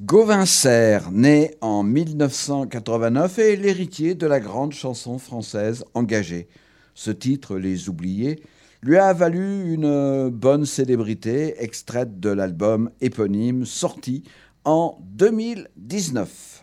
Gauvin 0.00 0.46
Serre, 0.46 1.10
né 1.10 1.54
en 1.60 1.82
1989, 1.82 3.38
est 3.38 3.56
l'héritier 3.56 4.14
de 4.14 4.26
la 4.26 4.40
grande 4.40 4.72
chanson 4.72 5.18
française 5.18 5.84
engagée. 5.94 6.48
Ce 6.94 7.10
titre, 7.10 7.56
Les 7.56 7.88
Oubliés, 7.88 8.42
lui 8.82 8.98
a 8.98 9.12
valu 9.12 9.72
une 9.72 10.28
bonne 10.30 10.64
célébrité 10.64 11.62
extraite 11.62 12.20
de 12.20 12.30
l'album 12.30 12.90
éponyme 13.00 13.64
sorti 13.64 14.22
en 14.64 14.98
2019. 15.02 16.59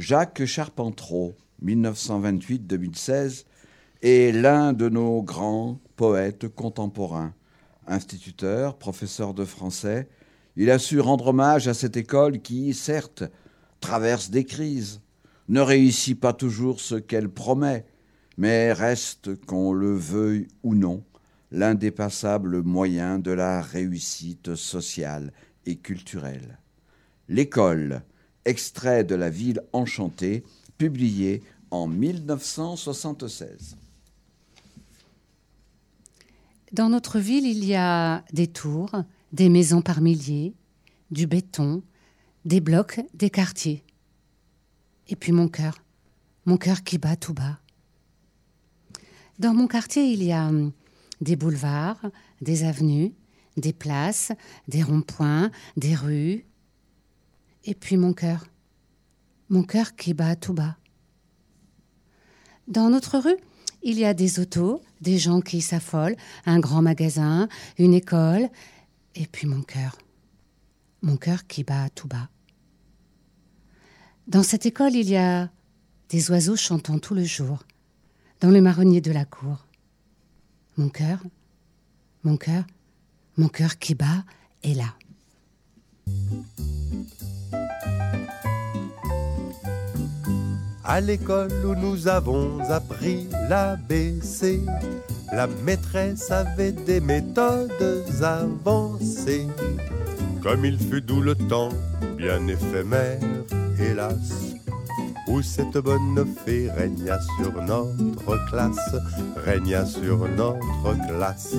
Jacques 0.00 0.46
Charpentreau, 0.46 1.36
1928-2016, 1.62 3.44
est 4.00 4.32
l'un 4.34 4.72
de 4.72 4.88
nos 4.88 5.22
grands 5.22 5.78
poète 5.96 6.48
contemporain. 6.48 7.34
Instituteur, 7.86 8.78
professeur 8.78 9.34
de 9.34 9.44
français, 9.44 10.08
il 10.56 10.70
a 10.70 10.78
su 10.78 11.00
rendre 11.00 11.26
hommage 11.26 11.68
à 11.68 11.74
cette 11.74 11.98
école 11.98 12.40
qui, 12.40 12.72
certes, 12.72 13.24
traverse 13.80 14.30
des 14.30 14.46
crises, 14.46 15.02
ne 15.50 15.60
réussit 15.60 16.18
pas 16.18 16.32
toujours 16.32 16.80
ce 16.80 16.94
qu'elle 16.94 17.28
promet, 17.28 17.84
mais 18.38 18.72
reste, 18.72 19.38
qu'on 19.44 19.74
le 19.74 19.92
veuille 19.92 20.48
ou 20.62 20.74
non, 20.74 21.04
l'indépassable 21.50 22.62
moyen 22.62 23.18
de 23.18 23.32
la 23.32 23.60
réussite 23.60 24.54
sociale 24.54 25.30
et 25.66 25.76
culturelle. 25.76 26.58
L'école, 27.28 28.02
extrait 28.44 29.04
de 29.04 29.14
La 29.14 29.30
ville 29.30 29.62
enchantée, 29.72 30.44
publié 30.78 31.42
en 31.70 31.86
1976. 31.86 33.76
Dans 36.72 36.88
notre 36.88 37.18
ville, 37.18 37.46
il 37.46 37.64
y 37.64 37.74
a 37.74 38.24
des 38.32 38.46
tours, 38.46 38.92
des 39.32 39.48
maisons 39.48 39.82
par 39.82 40.00
milliers, 40.00 40.54
du 41.10 41.26
béton, 41.26 41.82
des 42.44 42.60
blocs, 42.60 43.00
des 43.14 43.30
quartiers. 43.30 43.82
Et 45.08 45.16
puis 45.16 45.32
mon 45.32 45.48
cœur, 45.48 45.82
mon 46.46 46.56
cœur 46.56 46.84
qui 46.84 46.98
bat 46.98 47.16
tout 47.16 47.34
bas. 47.34 47.58
Dans 49.38 49.54
mon 49.54 49.66
quartier, 49.66 50.04
il 50.04 50.22
y 50.22 50.32
a 50.32 50.46
hum, 50.46 50.72
des 51.20 51.34
boulevards, 51.34 52.10
des 52.40 52.64
avenues, 52.64 53.12
des 53.56 53.72
places, 53.72 54.32
des 54.68 54.82
ronds-points, 54.82 55.50
des 55.76 55.94
rues. 55.94 56.44
Et 57.64 57.74
puis 57.74 57.96
mon 57.96 58.12
cœur, 58.12 58.46
mon 59.48 59.62
cœur 59.62 59.94
qui 59.96 60.14
bat 60.14 60.36
tout 60.36 60.54
bas. 60.54 60.76
Dans 62.68 62.88
notre 62.88 63.18
rue, 63.18 63.36
il 63.82 63.98
y 63.98 64.04
a 64.04 64.14
des 64.14 64.38
autos, 64.38 64.82
des 65.00 65.18
gens 65.18 65.40
qui 65.40 65.60
s'affolent, 65.60 66.16
un 66.46 66.60
grand 66.60 66.82
magasin, 66.82 67.48
une 67.78 67.94
école, 67.94 68.48
et 69.14 69.26
puis 69.26 69.46
mon 69.46 69.62
cœur. 69.62 69.98
Mon 71.02 71.16
cœur 71.16 71.46
qui 71.46 71.64
bat 71.64 71.88
tout 71.90 72.08
bas. 72.08 72.28
Dans 74.26 74.42
cette 74.42 74.66
école, 74.66 74.94
il 74.94 75.08
y 75.08 75.16
a 75.16 75.50
des 76.08 76.30
oiseaux 76.30 76.56
chantant 76.56 76.98
tout 76.98 77.14
le 77.14 77.24
jour, 77.24 77.64
dans 78.40 78.50
le 78.50 78.60
marronnier 78.60 79.00
de 79.00 79.12
la 79.12 79.24
cour. 79.24 79.66
Mon 80.76 80.88
cœur, 80.88 81.22
mon 82.22 82.36
cœur, 82.36 82.64
mon 83.36 83.48
cœur 83.48 83.78
qui 83.78 83.94
bat 83.94 84.24
est 84.62 84.74
là. 84.74 84.94
À 90.84 91.00
l'école 91.00 91.52
où 91.64 91.74
nous 91.74 92.08
avons 92.08 92.58
appris 92.68 93.28
l'ABC, 93.48 94.60
la 95.32 95.46
maîtresse 95.64 96.30
avait 96.30 96.72
des 96.72 97.00
méthodes 97.00 98.04
avancées. 98.22 99.46
Comme 100.42 100.64
il 100.64 100.78
fut 100.78 101.00
doux 101.00 101.20
le 101.20 101.34
temps, 101.34 101.68
bien 102.16 102.46
éphémère, 102.48 103.20
hélas, 103.78 104.56
où 105.28 105.42
cette 105.42 105.78
bonne 105.78 106.26
fée 106.44 106.68
régna 106.70 107.18
sur 107.38 107.62
notre 107.62 108.44
classe, 108.50 108.96
régna 109.36 109.86
sur 109.86 110.26
notre 110.28 110.96
classe. 111.06 111.54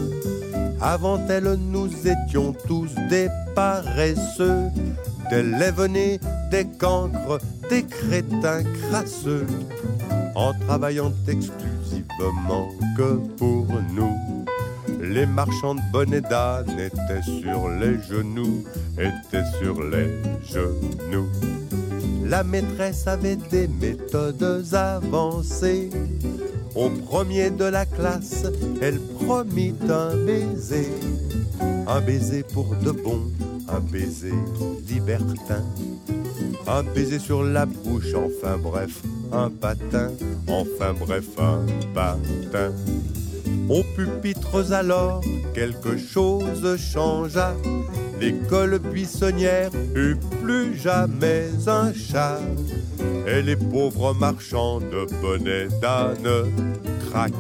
Avant 0.82 1.20
elle, 1.30 1.54
nous 1.54 1.90
étions 2.06 2.54
tous 2.68 2.90
des 3.10 3.30
paresseux, 3.56 4.70
des 5.32 5.44
lève 5.44 5.88
des 6.52 6.66
cancres, 6.78 7.40
des 7.70 7.84
crétins 7.84 8.64
crasseux, 8.64 9.48
en 10.36 10.54
travaillant 10.68 11.14
exclusivement 11.26 12.68
que 12.98 13.16
pour 13.38 13.66
nous. 13.94 14.46
Les 15.02 15.26
marchands 15.26 15.76
de 15.76 15.82
bonnets 15.94 16.22
d'âne 16.22 16.78
étaient 16.78 17.24
sur 17.24 17.70
les 17.70 17.98
genoux, 18.04 18.66
étaient 18.98 19.50
sur 19.60 19.82
les 19.82 20.10
genoux. 20.44 21.30
La 22.26 22.44
maîtresse 22.44 23.08
avait 23.08 23.38
des 23.38 23.68
méthodes 23.68 24.66
avancées. 24.74 25.90
Au 26.76 26.90
premier 26.90 27.50
de 27.50 27.66
la 27.66 27.86
classe, 27.86 28.46
elle 28.82 29.00
promit 29.00 29.76
un 29.90 30.16
baiser. 30.26 30.90
Un 31.88 32.02
baiser 32.02 32.44
pour 32.44 32.76
de 32.76 32.92
bon, 32.92 33.22
un 33.68 33.80
baiser 33.80 34.34
libertin 34.88 35.64
un 36.68 36.84
baiser 36.84 37.20
sur 37.20 37.44
la 37.44 37.66
bouche, 37.66 38.14
enfin 38.16 38.58
bref, 38.58 39.02
un 39.32 39.50
patin, 39.50 40.12
enfin 40.48 40.94
bref, 40.98 41.26
un 41.38 41.66
patin. 41.94 42.72
Aux 43.70 43.84
pupitres 43.96 44.72
alors, 44.72 45.22
quelque 45.54 45.98
chose 45.98 46.78
changea. 46.78 47.56
L'école 48.20 48.80
buissonnière 48.80 49.72
eut 49.96 50.18
plus 50.42 50.78
jamais 50.78 51.50
un 51.68 51.92
chat. 51.94 52.40
Et 53.28 53.42
les 53.42 53.56
pauvres 53.56 54.14
marchands 54.14 54.80
de 54.80 55.08
bonnets 55.22 55.70
d'âne, 55.82 56.52
crac, 57.10 57.34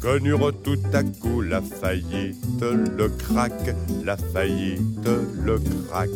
connurent 0.00 0.52
tout 0.62 0.78
à 0.92 1.02
coup 1.02 1.40
la 1.40 1.60
faillite, 1.60 2.62
le 2.62 3.08
crack, 3.08 3.74
la 4.04 4.16
faillite, 4.16 5.08
le 5.44 5.58
crack. 5.88 6.10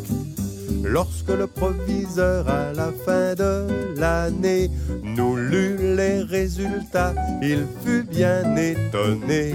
Lorsque 0.83 1.31
le 1.31 1.47
proviseur 1.47 2.49
à 2.49 2.73
la 2.73 2.93
fin 3.05 3.35
de 3.35 3.67
l'année 3.97 4.71
nous 5.03 5.37
lut 5.37 5.77
les 5.97 6.23
résultats, 6.23 7.15
il 7.43 7.65
fut 7.85 8.05
bien 8.05 8.57
étonné. 8.57 9.55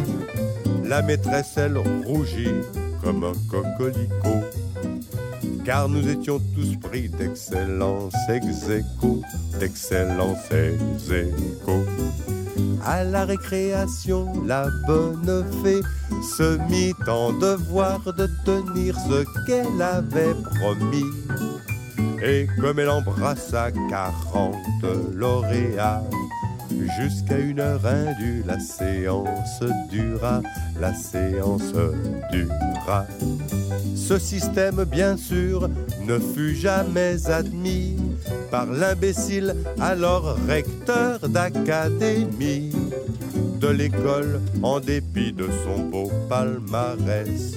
La 0.85 1.01
maîtresse, 1.01 1.53
elle 1.57 1.77
rougit 1.77 2.61
comme 3.03 3.23
un 3.23 3.33
coquelicot 3.49 4.41
car 5.63 5.87
nous 5.87 6.07
étions 6.09 6.39
tous 6.55 6.75
pris 6.77 7.09
d'excellence 7.09 8.13
ex 8.29 8.67
d'excellence 9.59 10.51
ex 10.51 11.11
aequo. 11.11 11.85
À 12.85 13.03
la 13.03 13.25
récréation, 13.25 14.27
la 14.45 14.67
bonne 14.87 15.45
fée 15.63 15.81
se 16.37 16.57
mit 16.69 16.93
en 17.07 17.33
devoir 17.33 18.01
de 18.13 18.27
tenir 18.45 18.95
ce 19.09 19.23
qu'elle 19.45 19.81
avait 19.81 20.35
promis. 20.59 21.05
Et 22.23 22.47
comme 22.59 22.79
elle 22.79 22.89
embrassa 22.89 23.71
quarante 23.89 24.55
lauréats, 25.13 26.03
jusqu'à 26.99 27.37
une 27.37 27.59
heure 27.59 27.85
indue, 27.85 28.43
la 28.45 28.59
séance 28.59 29.63
dura, 29.89 30.41
la 30.79 30.93
séance 30.93 31.73
dura. 32.31 33.05
Ce 33.95 34.17
système, 34.17 34.83
bien 34.83 35.17
sûr, 35.17 35.69
ne 36.05 36.19
fut 36.19 36.55
jamais 36.55 37.29
admis 37.29 37.97
par 38.49 38.65
l'imbécile, 38.65 39.55
alors 39.79 40.37
recteur 40.47 41.29
d'académie 41.29 42.71
de 43.59 43.67
l'école, 43.67 44.41
en 44.63 44.79
dépit 44.79 45.31
de 45.31 45.47
son 45.63 45.83
beau 45.83 46.11
palmarès. 46.27 47.53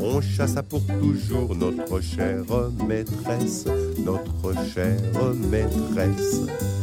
On 0.00 0.20
chassa 0.20 0.62
pour 0.62 0.80
toujours 0.86 1.54
notre 1.54 2.00
chère 2.00 2.44
maîtresse, 2.86 3.66
notre 4.04 4.54
chère 4.72 5.34
maîtresse. 5.50 6.40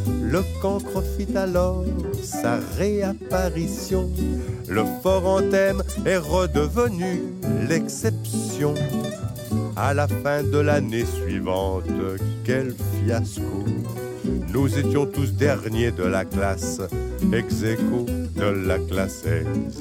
Le 0.08 0.44
cancre 0.62 1.04
fit 1.18 1.36
alors 1.36 1.84
sa 2.24 2.60
réapparition. 2.78 4.10
Le 4.68 4.84
fort 5.02 5.26
anthème 5.28 5.84
est 6.06 6.18
redevenu 6.18 7.24
l'exception. 7.70 8.74
À 9.76 9.94
la 9.94 10.08
fin 10.08 10.44
de 10.44 10.58
l'année 10.58 11.06
suivante, 11.06 11.84
quel 12.44 12.74
fiasco! 13.04 13.66
Nous 14.54 14.78
étions 14.78 15.06
tous 15.06 15.34
derniers 15.34 15.92
de 15.92 16.04
la 16.04 16.26
classe, 16.26 16.82
ex 17.34 17.62
de 17.62 18.68
la 18.68 18.80
classe 18.80 19.24
ex. 19.26 19.78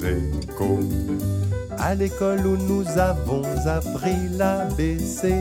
À 1.77 1.95
l'école 1.95 2.45
où 2.45 2.57
nous 2.57 2.87
avons 2.97 3.43
appris 3.65 4.29
l'ABC, 4.37 5.33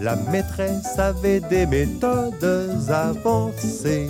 la 0.00 0.16
maîtresse 0.16 0.98
avait 0.98 1.40
des 1.40 1.66
méthodes 1.66 2.44
avancées. 2.88 4.08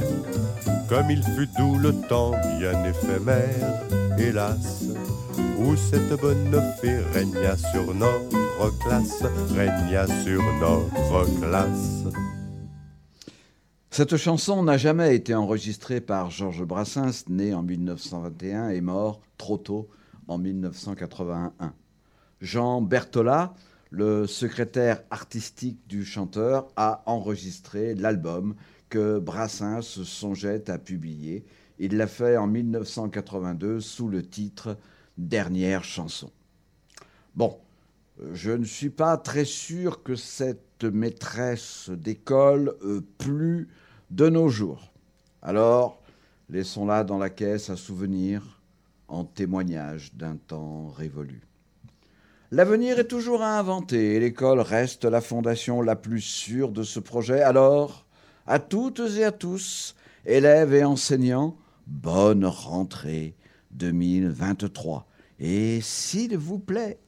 Comme 0.88 1.11
il 1.11 1.22
fut 1.22 1.48
doux 1.58 1.78
le 1.78 1.92
temps 2.08 2.32
bien 2.58 2.84
éphémère, 2.84 3.80
hélas, 4.18 4.84
où 5.58 5.76
cette 5.76 6.20
bonne 6.20 6.62
fée 6.80 6.98
régna 7.12 7.56
sur 7.56 7.94
notre 7.94 8.78
classe, 8.78 9.22
régna 9.54 10.06
sur 10.24 10.42
notre 10.61 11.40
classe. 11.40 12.04
Cette 13.90 14.16
chanson 14.16 14.62
n'a 14.62 14.78
jamais 14.78 15.14
été 15.14 15.34
enregistrée 15.34 16.00
par 16.00 16.30
Georges 16.30 16.64
Brassens, 16.64 17.24
né 17.28 17.52
en 17.54 17.62
1921 17.62 18.70
et 18.70 18.80
mort 18.80 19.20
trop 19.36 19.58
tôt 19.58 19.88
en 20.30 20.38
1981. 20.38 21.74
Jean 22.40 22.80
Berthollat, 22.80 23.52
le 23.90 24.26
secrétaire 24.26 25.02
artistique 25.10 25.80
du 25.88 26.04
chanteur, 26.04 26.68
a 26.76 27.02
enregistré 27.06 27.94
l'album 27.94 28.54
que 28.88 29.18
Brassens 29.18 30.04
songeait 30.04 30.70
à 30.70 30.78
publier. 30.78 31.44
Il 31.78 31.96
l'a 31.96 32.06
fait 32.06 32.36
en 32.36 32.46
1982 32.46 33.80
sous 33.80 34.08
le 34.08 34.22
titre 34.22 34.78
Dernière 35.18 35.84
chanson. 35.84 36.30
Bon, 37.34 37.58
je 38.32 38.52
ne 38.52 38.64
suis 38.64 38.90
pas 38.90 39.16
très 39.18 39.44
sûr 39.44 40.02
que 40.02 40.14
cette 40.14 40.84
maîtresse 40.84 41.90
d'école 41.90 42.74
euh, 42.84 43.02
plût 43.18 43.68
de 44.10 44.28
nos 44.28 44.48
jours. 44.48 44.92
Alors, 45.42 46.00
laissons-la 46.48 47.04
dans 47.04 47.18
la 47.18 47.28
caisse 47.28 47.68
à 47.70 47.76
souvenir, 47.76 48.59
en 49.11 49.24
témoignage 49.24 50.14
d'un 50.14 50.36
temps 50.36 50.88
révolu. 50.88 51.42
L'avenir 52.52 52.98
est 52.98 53.08
toujours 53.08 53.42
à 53.42 53.58
inventer 53.58 54.14
et 54.14 54.20
l'école 54.20 54.61
reste 54.61 55.04
la 55.04 55.20
fondation 55.20 55.82
la 55.82 55.96
plus 55.96 56.20
sûre 56.20 56.70
de 56.70 56.82
ce 56.82 56.98
projet. 56.98 57.42
Alors, 57.42 58.06
à 58.46 58.58
toutes 58.58 59.02
et 59.16 59.24
à 59.24 59.32
tous, 59.32 59.94
élèves 60.24 60.74
et 60.74 60.84
enseignants, 60.84 61.56
bonne 61.86 62.44
rentrée 62.44 63.36
2023. 63.72 65.06
Et 65.38 65.80
s'il 65.80 66.36
vous 66.36 66.58
plaît, 66.58 66.98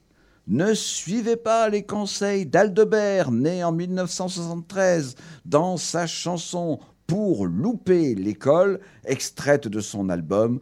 ne 0.48 0.74
suivez 0.74 1.36
pas 1.36 1.68
les 1.68 1.84
conseils 1.84 2.46
d'Aldebert, 2.46 3.30
né 3.30 3.62
en 3.62 3.72
1973, 3.72 5.14
dans 5.44 5.76
sa 5.76 6.06
chanson 6.06 6.80
Pour 7.06 7.46
louper 7.46 8.14
l'école, 8.14 8.80
extraite 9.04 9.68
de 9.68 9.80
son 9.80 10.08
album 10.08 10.60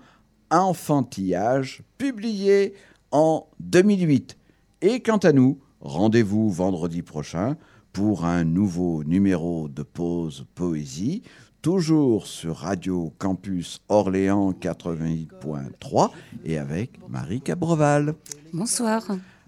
Enfantillage, 0.51 1.83
publié 1.99 2.75
en 3.13 3.47
2008. 3.61 4.37
Et 4.83 5.01
quant 5.01 5.19
à 5.19 5.33
nous, 5.33 5.59
rendez-vous 5.81 6.51
vendredi 6.51 7.03
prochain 7.03 7.57
pour 7.93 8.25
un 8.25 8.45
nouveau 8.45 9.05
numéro 9.05 9.69
de 9.69 9.83
Pause 9.83 10.47
Poésie, 10.55 11.23
toujours 11.63 12.27
sur 12.27 12.57
Radio 12.57 13.13
Campus 13.19 13.81
Orléans 13.89 14.53
88.3 14.53 16.11
et 16.45 16.59
avec 16.59 17.01
Marie 17.09 17.41
Cabreval. 17.41 18.15
Bonsoir. 18.53 19.03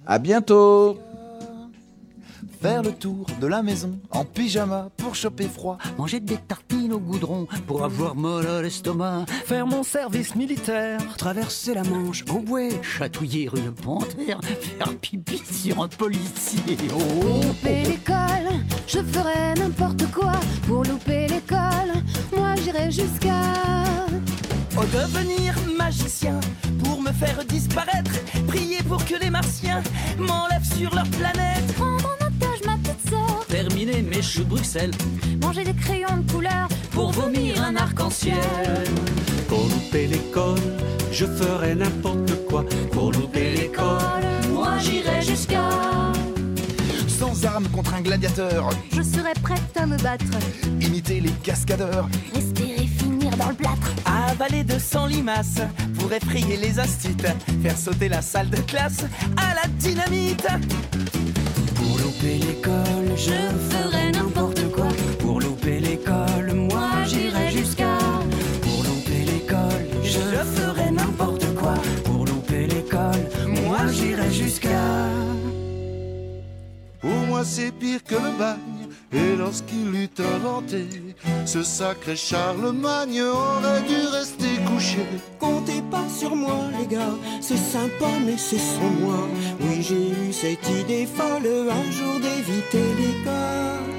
À 0.06 0.18
bientôt. 0.18 0.98
Faire 2.62 2.82
le 2.82 2.92
tour 2.92 3.26
de 3.40 3.46
la 3.48 3.60
maison 3.60 3.98
en 4.12 4.24
pyjama 4.24 4.88
pour 4.96 5.16
choper 5.16 5.48
froid. 5.48 5.78
Manger 5.98 6.20
des 6.20 6.36
tartines 6.36 6.92
au 6.92 7.00
goudron 7.00 7.48
pour 7.66 7.82
avoir 7.82 8.14
mal 8.14 8.46
à 8.46 8.62
l'estomac. 8.62 9.24
Faire 9.46 9.66
mon 9.66 9.82
service 9.82 10.36
militaire. 10.36 11.00
Traverser 11.18 11.74
la 11.74 11.82
Manche 11.82 12.24
en 12.30 12.38
bouée. 12.38 12.70
Chatouiller 12.82 13.50
une 13.56 13.72
panthère. 13.72 14.40
Faire 14.42 14.96
pipi 15.00 15.38
sur 15.38 15.82
un 15.82 15.88
policier. 15.88 16.76
Oh. 16.94 17.42
Louper 17.42 17.82
l'école, 17.82 18.60
je 18.86 18.98
ferai 18.98 19.54
n'importe 19.58 20.06
quoi 20.12 20.34
pour 20.68 20.84
louper 20.84 21.26
l'école. 21.26 21.92
Moi 22.36 22.54
j'irai 22.62 22.92
jusqu'à 22.92 23.42
Oh, 24.74 24.84
devenir 24.84 25.54
magicien 25.76 26.40
pour 26.82 27.02
me 27.02 27.12
faire 27.12 27.44
disparaître. 27.44 28.12
Prier 28.46 28.82
pour 28.88 29.04
que 29.04 29.16
les 29.20 29.28
martiens 29.30 29.82
m'enlèvent 30.16 30.64
sur 30.76 30.94
leur 30.94 31.08
planète. 31.08 31.74
Mes 34.22 34.28
choux 34.28 34.44
de 34.44 34.50
Bruxelles 34.50 34.92
Manger 35.42 35.64
des 35.64 35.74
crayons 35.74 36.18
de 36.18 36.30
couleur 36.30 36.68
pour 36.92 37.10
vomir 37.10 37.60
un 37.60 37.74
arc-en-ciel. 37.74 38.36
Pour 39.48 39.64
louper 39.64 40.06
l'école, 40.06 40.60
je 41.10 41.26
ferai 41.26 41.74
n'importe 41.74 42.32
quoi. 42.48 42.64
Pour 42.92 43.10
louper 43.10 43.50
l'école, 43.56 44.22
moi 44.52 44.78
j'irai 44.78 45.22
jusqu'à. 45.22 45.68
Sans 47.08 47.44
armes 47.44 47.66
contre 47.70 47.94
un 47.94 48.00
gladiateur. 48.00 48.68
Je 48.92 49.02
serai 49.02 49.32
prête 49.42 49.76
à 49.76 49.86
me 49.86 49.96
battre. 49.96 50.38
Imiter 50.80 51.18
les 51.18 51.32
cascadeurs. 51.42 52.08
Espérer 52.36 52.86
finir 52.86 53.36
dans 53.36 53.48
le 53.48 53.56
plâtre. 53.56 53.92
Avaler 54.04 54.62
de 54.62 54.78
100 54.78 55.06
limaces 55.06 55.62
pour 55.98 56.12
effrayer 56.12 56.56
les 56.58 56.78
astutes. 56.78 57.26
Faire 57.60 57.76
sauter 57.76 58.08
la 58.08 58.22
salle 58.22 58.50
de 58.50 58.58
classe 58.58 59.04
à 59.36 59.54
la 59.54 59.68
dynamite. 59.78 60.46
Pour 62.22 62.30
louper 62.30 62.46
l'école, 62.46 63.16
je 63.16 63.74
ferai 63.74 64.12
n'importe 64.12 64.70
quoi. 64.70 64.88
Pour 65.18 65.40
louper 65.40 65.80
l'école, 65.80 66.52
moi 66.54 67.02
j'irai 67.04 67.50
jusqu'à. 67.50 67.98
Pour 68.62 68.84
louper 68.84 69.24
l'école, 69.26 69.86
je 70.04 70.20
ferai 70.20 70.92
n'importe 70.92 71.52
quoi. 71.56 71.74
Pour 72.04 72.24
louper 72.24 72.68
l'école, 72.68 73.26
moi 73.64 73.88
j'irai 73.90 74.30
jusqu'à. 74.30 75.08
Pour 77.00 77.10
moi 77.26 77.42
c'est 77.44 77.72
pire 77.72 78.04
que 78.04 78.14
le 78.14 78.38
bagne 78.38 78.86
Et 79.12 79.34
lorsqu'il 79.36 79.92
eut 79.92 80.22
inventé 80.36 80.86
Ce 81.44 81.62
sacré 81.62 82.16
Charlemagne 82.16 83.22
aurait 83.22 83.82
dû 83.82 84.06
rester 84.12 84.56
couché 84.66 85.06
Comptez 85.38 85.82
pas 85.90 86.08
sur 86.08 86.34
moi, 86.34 86.68
les 86.78 86.86
gars, 86.86 87.16
c'est 87.40 87.56
sympa, 87.56 88.08
mais 88.24 88.36
c'est 88.36 88.58
sans 88.58 88.90
moi. 89.00 89.28
Oui, 89.60 89.82
j'ai 89.82 90.10
eu 90.10 90.32
cette 90.32 90.68
idée 90.68 91.06
folle 91.06 91.46
un 91.70 91.90
jour 91.90 92.14
d'éviter 92.20 92.84
l'école. 92.98 93.92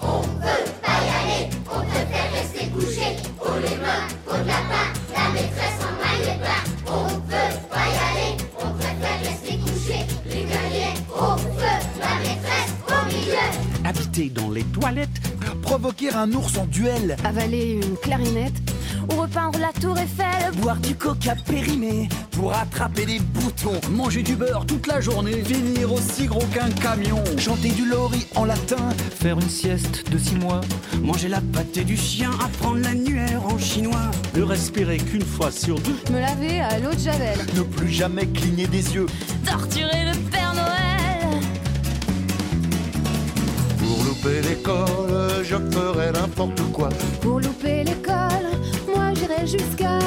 On 0.00 0.20
veut 0.20 0.64
pas 0.82 1.00
y 1.06 1.10
aller, 1.20 1.50
on 1.66 1.80
préfère 1.86 2.32
rester 2.32 2.66
couché. 2.68 3.16
Pour 3.38 3.54
les 3.56 3.76
mains, 3.76 4.08
pour 4.26 4.38
la 4.38 4.69
les 14.16 14.64
toilettes, 14.64 15.08
provoquer 15.62 16.12
un 16.12 16.32
ours 16.32 16.58
en 16.58 16.66
duel, 16.66 17.16
Avaler 17.24 17.80
une 17.82 17.96
clarinette 17.96 18.54
ou 19.08 19.20
repeindre 19.20 19.58
la 19.60 19.72
tour 19.80 19.96
Eiffel. 19.96 20.52
boire 20.60 20.76
du 20.78 20.94
coca 20.94 21.34
périmé 21.46 22.08
pour 22.32 22.52
attraper 22.52 23.06
des 23.06 23.20
boutons, 23.20 23.80
manger 23.90 24.22
du 24.22 24.34
beurre 24.34 24.66
toute 24.66 24.86
la 24.88 25.00
journée, 25.00 25.42
finir 25.44 25.92
aussi 25.92 26.26
gros 26.26 26.44
qu'un 26.52 26.70
camion, 26.70 27.22
chanter 27.38 27.70
du 27.70 27.86
lori 27.86 28.26
en 28.34 28.44
latin, 28.44 28.88
faire 29.20 29.38
une 29.38 29.48
sieste 29.48 30.10
de 30.10 30.18
six 30.18 30.34
mois, 30.36 30.60
manger 31.02 31.28
la 31.28 31.40
pâtée 31.40 31.84
du 31.84 31.96
chien, 31.96 32.30
apprendre 32.44 32.78
l'annuaire 32.80 33.46
en 33.46 33.58
chinois, 33.58 34.10
ne 34.34 34.42
respirer 34.42 34.96
qu'une 34.98 35.24
fois 35.24 35.52
sur 35.52 35.78
deux, 35.80 35.96
Me 36.12 36.18
laver 36.20 36.60
à 36.60 36.78
l'eau 36.80 36.92
de 36.92 36.98
Javel. 36.98 37.38
ne 37.56 37.62
plus 37.62 37.90
jamais 37.90 38.26
cligner 38.26 38.66
des 38.66 38.94
yeux. 38.94 39.06
Torturer 39.46 40.06
le 40.06 40.18
Père 40.30 40.39
louper 44.22 44.42
l'école, 44.48 45.44
je 45.44 45.56
ferai 45.56 46.12
n'importe 46.12 46.60
quoi. 46.72 46.88
Pour 47.20 47.40
louper 47.40 47.84
l'école, 47.84 48.50
moi 48.86 49.12
j'irai 49.14 49.46
jusqu'à. 49.46 49.98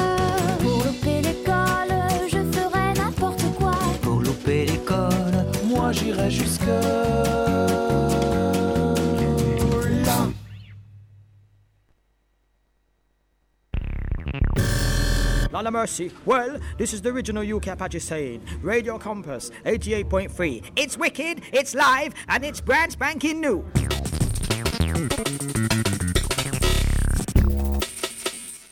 Pour 0.60 0.84
louper 0.84 1.22
l'école, 1.22 1.94
je 2.28 2.38
ferai 2.52 2.94
n'importe 2.96 3.44
quoi. 3.58 3.72
Pour 4.02 4.20
louper 4.20 4.66
l'école, 4.66 5.46
moi 5.64 5.92
j'irai 5.92 6.30
jusque 6.30 6.66
là. 6.66 6.84
Lala 15.52 15.70
Mercy. 15.70 16.10
Well, 16.26 16.58
this 16.78 16.92
is 16.92 17.00
the 17.00 17.10
original 17.10 17.44
UK 17.44 17.68
Apache 17.68 18.00
saying. 18.00 18.42
Radio 18.60 18.98
Compass 18.98 19.50
88.3. 19.64 20.72
It's 20.76 20.96
wicked, 20.98 21.42
it's 21.52 21.74
live, 21.76 22.12
and 22.28 22.44
it's 22.44 22.60
brand 22.60 22.90
spanking 22.90 23.40
new. 23.40 23.64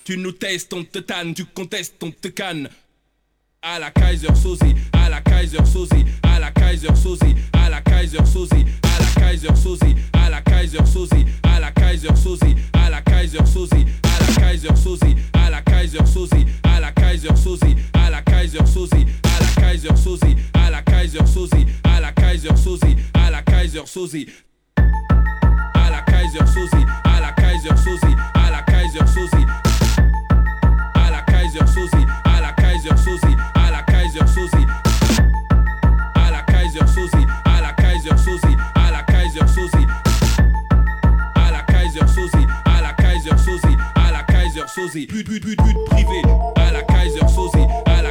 Tu 0.05 0.19
nous 0.19 0.33
testes, 0.33 0.73
on 0.75 0.85
te 0.85 0.99
tanne, 0.99 1.33
tu 1.33 1.45
contestes, 1.45 1.95
on 2.03 2.11
te 2.11 2.29
canne. 2.29 2.69
À 3.63 3.79
la 3.79 3.91
Kaiser 3.93 4.35
Sozi, 4.35 4.75
à 4.93 5.09
la 5.09 5.21
Kaiser 5.21 5.65
Sozi, 5.65 6.05
à 6.25 6.41
la 6.41 6.51
Kaiser 6.51 6.95
Sozi, 6.95 7.35
à 7.53 7.71
la 7.71 7.81
Kaiser 7.81 8.19
Sozi, 8.27 8.67
à 8.83 8.99
la 8.99 9.07
Kaiser 9.21 9.55
Sozi, 9.55 9.95
à 10.13 10.29
la 10.29 10.41
Kaiser 10.43 10.85
Sozi, 10.85 11.25
à 11.45 11.61
la 11.61 11.71
Kaiser 11.71 12.17
Sozi, 12.17 12.57
à 12.75 12.91
la 12.91 13.01
Kaiser 13.01 13.47
Sozi, 13.47 13.87
à 14.05 14.21
la 14.21 14.33
Kaiser 14.33 14.77
Sozi, 15.07 15.07
à 15.35 15.51
la 15.51 15.63
Kaiser 15.63 15.97
Sozi, 15.97 16.47
à 16.65 16.81
la 16.81 16.93
Kaiser 16.93 17.37
Sozi, 17.37 17.77
à 17.95 18.11
la 18.11 18.23
Kaiser 18.23 18.67
Sozi, 18.67 19.07
à 19.25 19.41
la 19.41 19.53
Kaiser 19.53 19.97
Sozi, 19.97 20.37
à 20.55 20.71
la 20.71 20.83
Kaiser 20.83 21.27
Sozi, 21.27 21.67
à 21.85 22.01
la 22.01 22.13
Kaiser 22.13 22.57
Sozi, 22.57 22.97
à 23.15 23.31
la 23.31 23.43
Kaiser 23.43 23.87
Sozi. 23.87 24.27
Kaiser 26.33 26.87
à 27.05 27.21
la 27.21 27.33
Kaiser 27.33 27.77
Sozi, 27.77 28.17
à 28.35 28.51
la 28.51 28.63
Kaiser 28.63 29.07
Sozi. 29.07 29.47
À 30.95 31.11
la 31.11 31.21
Kaiser 31.23 31.67
Sozi, 31.67 32.07
à 32.25 32.41
la 32.41 32.53
Kaiser 32.53 32.97
Sozi, 32.97 33.37
à 33.55 33.71
la 33.71 33.83
Kaiser 33.83 34.27
Sozi. 34.27 34.67
À 36.15 36.31
la 36.31 36.41
Kaiser 36.43 36.87
Sozi, 36.87 37.27
à 37.45 37.61
la 37.61 37.73
Kaiser 37.73 38.17
Sozi, 38.17 38.57
à 38.75 38.91
la 38.91 39.03
Kaiser 39.03 39.47
Sozi. 39.47 39.87
À 41.35 41.51
la 41.51 41.63
Kaiser 41.63 42.07
Sozi, 42.09 42.47
à 42.65 42.81
la 42.81 42.93
Kaiser 42.95 43.37
Sozi, 43.37 43.77
à 43.95 44.13
la 44.13 44.23
Kaiser 44.23 44.67
Sozi. 44.69 45.07
But, 45.07 45.27
but, 45.27 45.43
but, 45.45 45.57
but 45.59 45.85
privé. 45.91 46.23
À 46.57 46.73
la 46.73 46.83
Kaiser 46.83 47.29
Sozi, 47.29 47.67
à 47.87 48.02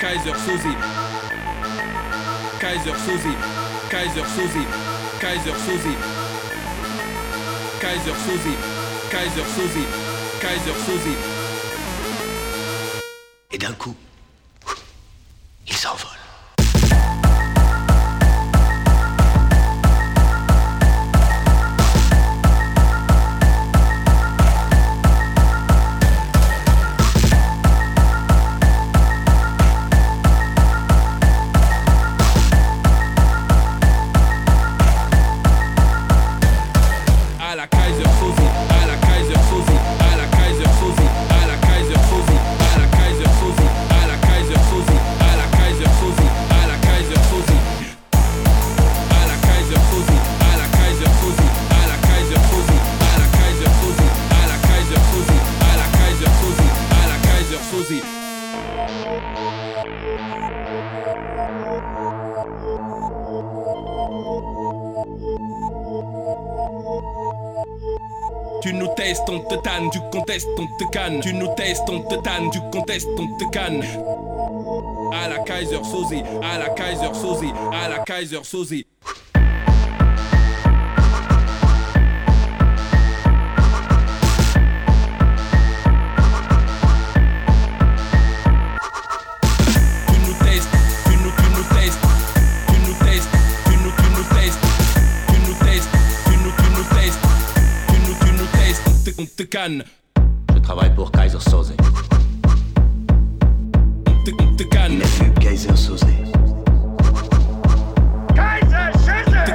Kaiser 0.00 0.34
Sosil, 0.34 0.76
Kaiser 2.60 2.96
Sosil, 2.96 3.36
Kaiser 3.90 4.24
Sosil, 4.24 4.66
Kaiser 5.20 5.54
Sosil, 5.54 5.98
Kaiser 7.80 8.14
Sosil, 8.14 8.58
Kaiser 9.10 9.46
Sosil, 9.54 9.86
Kaiser 10.40 10.74
Sosil. 10.86 11.18
Et 13.50 13.58
d'un 13.58 13.72
coup, 13.72 13.94
tanne, 69.72 69.90
tu 69.90 70.00
contestes, 70.10 70.48
on 70.58 70.66
te 70.66 70.84
canne. 70.90 71.20
Tu 71.20 71.32
nous 71.34 71.54
testes, 71.54 71.88
on 71.88 72.00
te 72.00 72.14
tanne, 72.16 72.50
tu 72.50 72.60
contestes, 72.72 73.08
on 73.18 73.26
te 73.38 73.44
canne. 73.50 73.82
À 75.12 75.28
la 75.28 75.38
Kaiser 75.38 75.82
Sozi, 75.84 76.22
à 76.42 76.58
la 76.58 76.68
Kaiser 76.70 77.14
Sozi, 77.14 77.52
à 77.72 77.88
la 77.88 77.98
Kaiser 78.00 78.42
Sozi. 78.42 78.86
Canne, 99.52 99.84
Je 100.54 100.58
travaille 100.60 100.94
pour 100.94 101.12
Kaiser 101.12 101.38
Soze. 101.38 101.74
on 104.06 104.24
te, 104.24 104.30
on 104.42 104.56
te 104.56 104.62
canne, 104.62 104.92
Une 104.94 105.00
pub 105.00 105.38
Kaiser 105.40 105.76
Soze. 105.76 106.06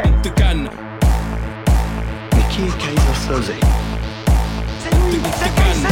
on 0.06 0.22
te 0.22 0.30
canne, 0.30 0.70
Mais 2.36 2.44
qui 2.52 2.62
est 2.62 2.78
Kaiser 2.78 3.16
Soze? 3.28 3.52
On 4.86 4.90
te, 4.90 5.16
on 5.18 5.32
te 5.32 5.50
canne. 5.58 5.84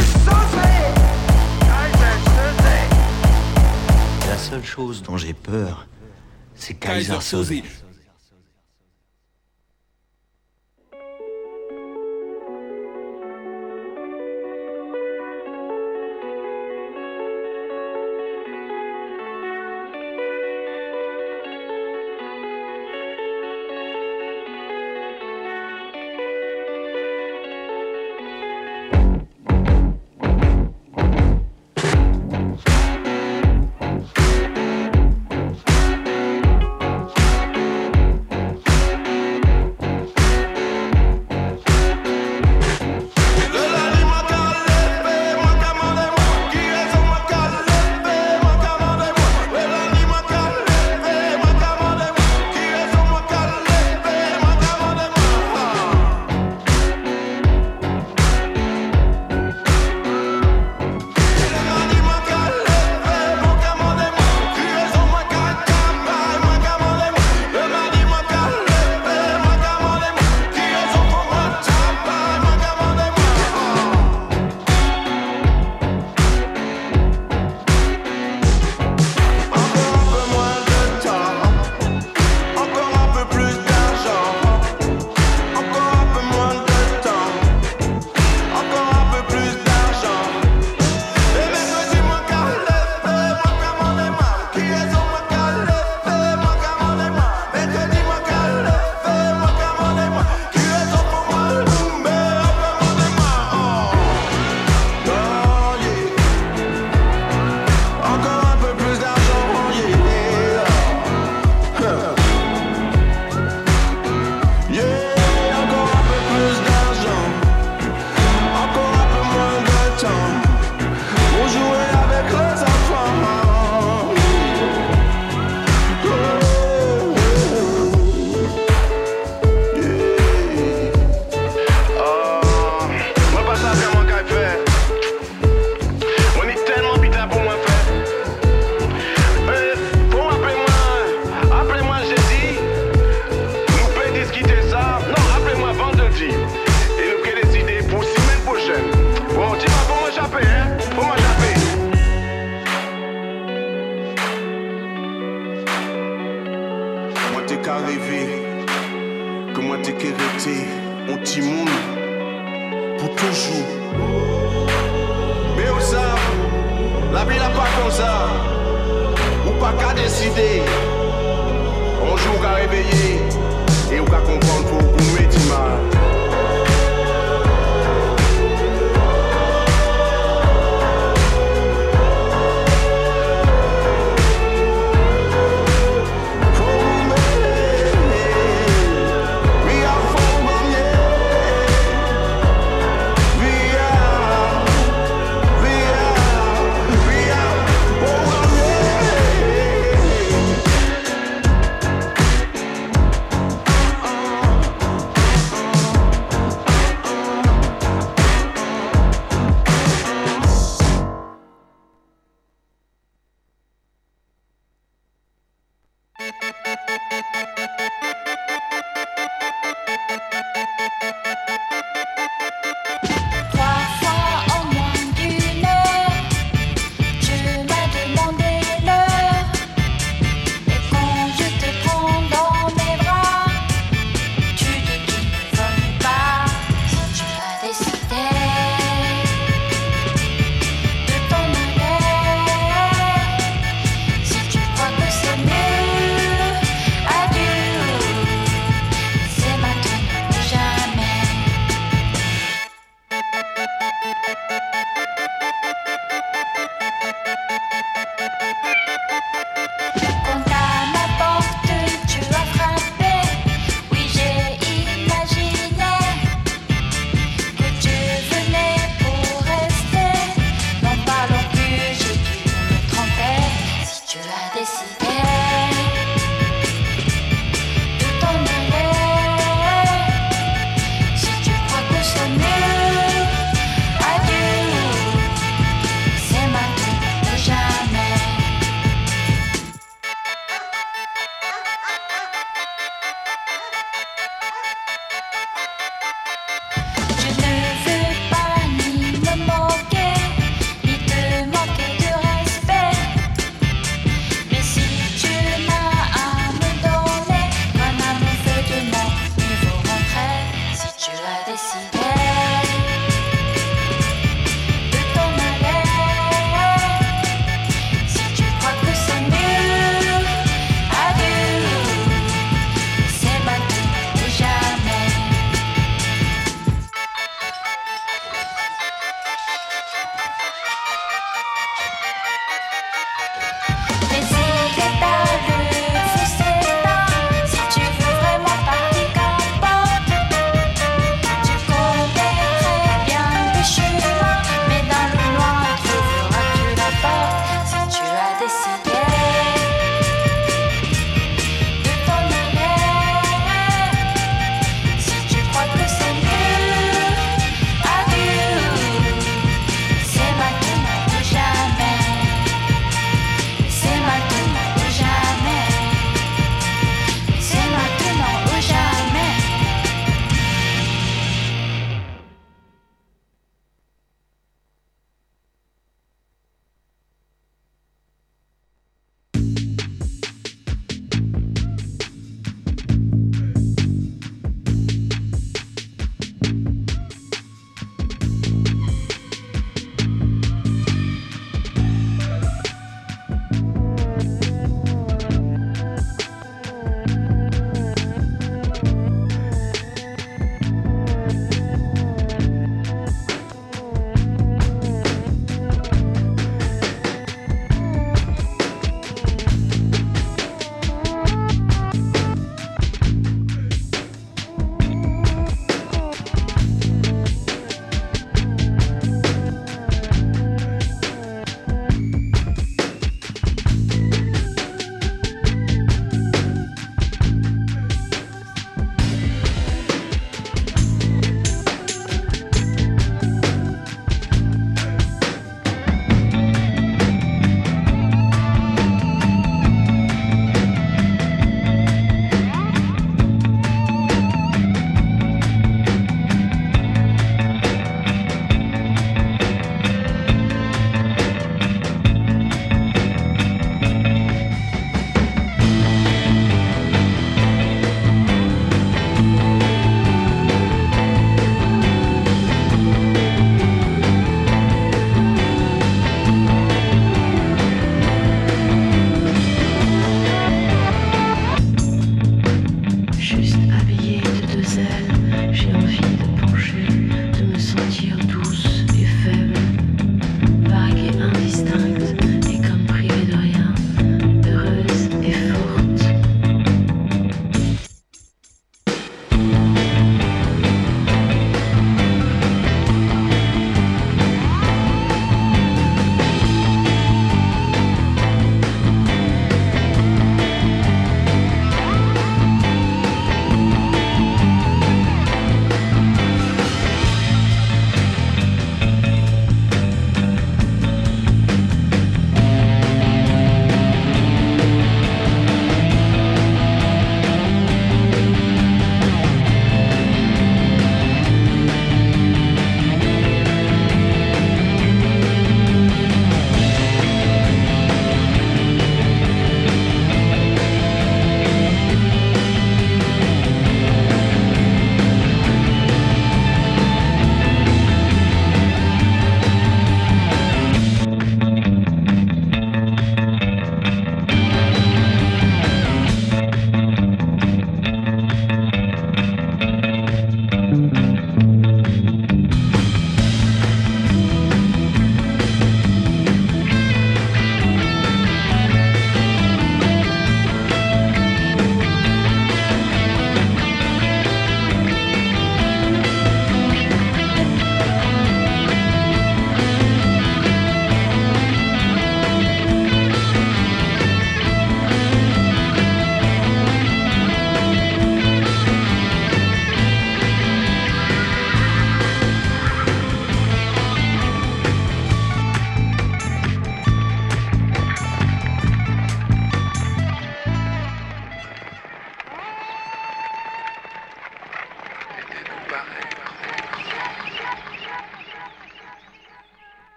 La 4.28 4.38
seule 4.38 4.64
chose 4.64 5.02
dont 5.02 5.16
j'ai 5.16 5.34
peur, 5.34 5.84
c'est 6.54 6.74
Kaiser 6.74 7.08
Kaiser 7.08 7.20
Soze. 7.20 7.52